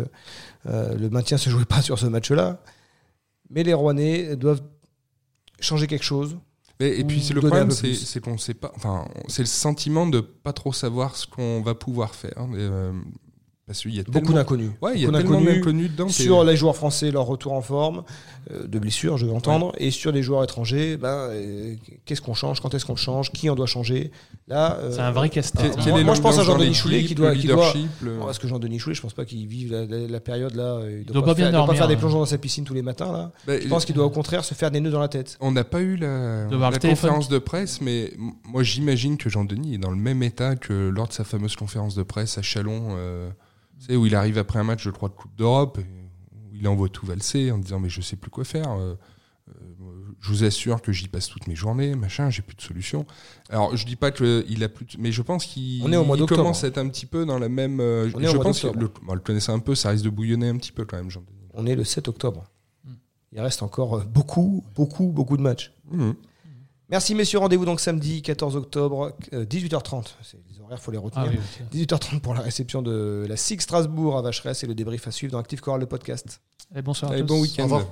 le 0.66 1.08
maintien 1.08 1.36
se 1.38 1.48
jouait 1.50 1.64
pas 1.64 1.82
sur 1.82 1.98
ce 1.98 2.06
match-là. 2.06 2.58
Mais 3.50 3.62
les 3.62 3.74
Rouennais 3.74 4.36
doivent 4.36 4.62
changer 5.60 5.86
quelque 5.86 6.04
chose. 6.04 6.36
Et, 6.80 7.00
et 7.00 7.04
puis 7.04 7.22
c'est 7.22 7.34
le 7.34 7.40
problème, 7.40 7.70
c'est 7.70 8.20
qu'on 8.20 8.38
sait 8.38 8.54
pas. 8.54 8.72
Enfin, 8.76 9.06
c'est 9.28 9.42
le 9.42 9.46
sentiment 9.46 10.06
de 10.06 10.20
pas 10.20 10.52
trop 10.52 10.72
savoir 10.72 11.16
ce 11.16 11.26
qu'on 11.26 11.60
va 11.62 11.74
pouvoir 11.74 12.14
faire. 12.14 12.38
Et, 12.52 12.56
euh, 12.58 12.92
parce 13.66 13.80
qu'il 13.80 13.94
y 13.94 14.00
a 14.00 14.02
Beaucoup 14.06 14.32
d'inconnus. 14.32 14.70
ouais, 14.82 14.92
il 14.96 15.00
y 15.02 15.04
a 15.04 15.06
Beaucoup 15.06 15.18
tellement 15.22 15.36
d'inconnus 15.40 15.54
d'inconnus 15.56 15.90
dedans. 15.92 16.08
Sur 16.08 16.44
les 16.44 16.56
joueurs 16.56 16.76
français, 16.76 17.10
leur 17.10 17.26
retour 17.26 17.52
en 17.52 17.62
forme, 17.62 18.02
euh, 18.50 18.66
de 18.66 18.78
blessures, 18.78 19.16
je 19.18 19.26
veux 19.26 19.32
entendre, 19.32 19.72
et 19.78 19.90
sur 19.92 20.10
les 20.12 20.22
joueurs 20.22 20.42
étrangers, 20.42 20.96
ben, 20.96 21.08
euh, 21.30 21.74
qu'est-ce 22.04 22.20
qu'on 22.20 22.34
change, 22.34 22.60
quand 22.60 22.74
est-ce 22.74 22.84
qu'on 22.84 22.96
change, 22.96 23.30
qui 23.30 23.48
on 23.48 23.54
doit 23.54 23.66
changer. 23.66 24.10
Là, 24.48 24.76
euh, 24.80 24.90
C'est 24.92 25.00
un 25.00 25.12
vrai 25.12 25.28
casse-tête. 25.30 25.76
Moi- 25.86 26.14
je 26.14 26.20
pense 26.20 26.38
à 26.38 26.42
Jean-Denis 26.42 26.74
Choulet 26.74 27.04
qui 27.04 27.14
doit- 27.14 27.34
qui 27.34 27.46
doit- 27.46 27.72
le- 28.02 28.18
Parce 28.18 28.38
que 28.40 28.48
Jean-Denis 28.48 28.78
Choulet, 28.80 28.94
je 28.96 29.00
pense 29.02 29.14
pas 29.14 29.24
qu'il 29.24 29.46
vive 29.46 29.70
la, 29.72 29.86
la- 29.86 30.08
la 30.08 30.20
période 30.20 30.54
là. 30.54 30.80
Il 30.90 31.04
doit 31.04 31.14
doit, 31.14 31.24
pas 31.24 31.34
faire, 31.36 31.48
il 31.48 31.52
doit 31.52 31.60
pas 31.60 31.66
dormir, 31.66 31.78
faire 31.78 31.88
des 31.88 31.94
hein. 31.94 31.98
plongeons 31.98 32.18
dans 32.18 32.26
sa 32.26 32.38
piscine 32.38 32.64
tous 32.64 32.74
les 32.74 32.82
matins 32.82 33.12
là. 33.12 33.32
Bah, 33.46 33.60
Je 33.60 33.68
pense 33.68 33.84
qu'il 33.84 33.94
doit 33.94 34.04
au 34.06 34.10
contraire 34.10 34.44
se 34.44 34.54
faire 34.54 34.70
des 34.72 34.80
nœuds 34.80 34.90
dans 34.90 35.00
la 35.00 35.08
tête. 35.08 35.36
On 35.40 35.52
n'a 35.52 35.64
pas 35.64 35.80
eu 35.80 35.96
la, 35.96 36.48
conférence 36.80 37.28
de 37.28 37.38
presse, 37.38 37.80
mais 37.80 38.12
moi 38.44 38.62
j'imagine 38.64 39.16
que 39.16 39.30
Jean-Denis 39.30 39.74
est 39.74 39.78
dans 39.78 39.90
le 39.90 39.96
même 39.96 40.22
état 40.24 40.56
que 40.56 40.88
lors 40.88 41.06
de 41.08 41.12
sa 41.12 41.22
fameuse 41.24 41.54
conférence 41.56 41.94
de 41.94 42.02
presse 42.02 42.36
à 42.38 42.42
Chalon, 42.42 42.96
tu 43.86 43.92
sais, 43.92 43.96
où 43.96 44.06
il 44.06 44.14
arrive 44.14 44.38
après 44.38 44.58
un 44.58 44.64
match, 44.64 44.82
je 44.82 44.90
crois, 44.90 45.08
de 45.08 45.14
Coupe 45.14 45.34
d'Europe, 45.36 45.78
où 45.78 46.54
il 46.54 46.66
envoie 46.68 46.88
tout 46.88 47.06
valser 47.06 47.50
en 47.50 47.58
disant 47.58 47.78
Mais 47.80 47.88
je 47.88 48.00
sais 48.00 48.16
plus 48.16 48.30
quoi 48.30 48.44
faire. 48.44 48.70
euh, 48.72 48.94
euh, 49.48 49.52
je 50.20 50.28
vous 50.28 50.44
assure 50.44 50.80
que 50.82 50.92
j'y 50.92 51.08
passe 51.08 51.26
toutes 51.28 51.48
mes 51.48 51.56
journées, 51.56 51.96
machin, 51.96 52.30
j'ai 52.30 52.42
plus 52.42 52.54
de 52.54 52.60
solution. 52.62 53.04
Alors, 53.50 53.76
je 53.76 53.84
dis 53.84 53.96
pas 53.96 54.12
qu'il 54.12 54.62
a 54.62 54.68
plus, 54.68 54.84
de- 54.84 54.96
mais 55.00 55.10
je 55.10 55.20
pense 55.20 55.44
qu'il 55.46 55.82
commence 56.26 56.62
à 56.64 56.68
être 56.68 56.78
un 56.78 56.88
petit 56.88 57.06
peu 57.06 57.26
dans 57.26 57.38
la 57.40 57.48
même. 57.48 57.80
euh, 57.80 58.08
On 58.14 58.20
est 58.22 58.28
je 58.28 58.36
pense 58.36 58.60
que 58.60 58.68
le, 58.68 58.88
bon, 59.02 59.14
le 59.14 59.20
connaissant 59.20 59.54
un 59.54 59.58
peu, 59.58 59.74
ça 59.74 59.90
risque 59.90 60.04
de 60.04 60.10
bouillonner 60.10 60.48
un 60.48 60.56
petit 60.56 60.70
peu 60.72 60.84
quand 60.84 60.96
même, 60.96 61.10
Jean-Denis. 61.10 61.48
On 61.54 61.66
est 61.66 61.74
le 61.74 61.82
7 61.84 62.06
octobre. 62.08 62.44
Hmm. 62.84 62.92
Il 63.32 63.40
reste 63.40 63.62
encore 63.64 64.04
beaucoup, 64.04 64.64
beaucoup, 64.76 65.08
beaucoup 65.08 65.36
de 65.36 65.42
matchs. 65.42 65.72
Mhm. 65.90 66.14
Merci 66.92 67.14
messieurs, 67.14 67.38
rendez-vous 67.38 67.64
donc 67.64 67.80
samedi 67.80 68.20
14 68.22 68.54
octobre, 68.54 69.16
euh, 69.32 69.44
18h30. 69.46 70.14
C'est- 70.22 70.36
Les 70.54 70.60
horaires, 70.60 70.78
faut 70.78 70.90
les 70.90 70.98
Ah 70.98 71.00
retenir. 71.00 71.30
oui, 71.32 71.38
ok. 71.38 71.66
18h30 71.72 72.20
pour 72.20 72.34
la 72.34 72.40
réception 72.42 72.82
de 72.82 73.24
la 73.28 73.36
SIG 73.36 73.62
Strasbourg 73.62 74.18
à 74.18 74.22
Vacheresse 74.22 74.62
et 74.62 74.66
le 74.66 74.74
débrief 74.74 75.06
à 75.08 75.10
suivre 75.10 75.32
dans 75.32 75.38
Active 75.38 75.60
Chorale 75.60 75.80
le 75.80 75.86
podcast. 75.86 76.40
Allez, 76.70 76.82
bonsoir 76.82 77.10
à 77.10 77.14
Allez, 77.14 77.22
tous. 77.22 77.28
bon 77.28 77.38
Au 77.38 77.42
week-end. 77.42 77.62
revoir. 77.64 77.86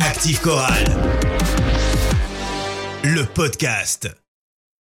Active 0.00 0.40
Chorale. 0.40 0.96
Le 3.04 3.24
podcast. 3.26 4.08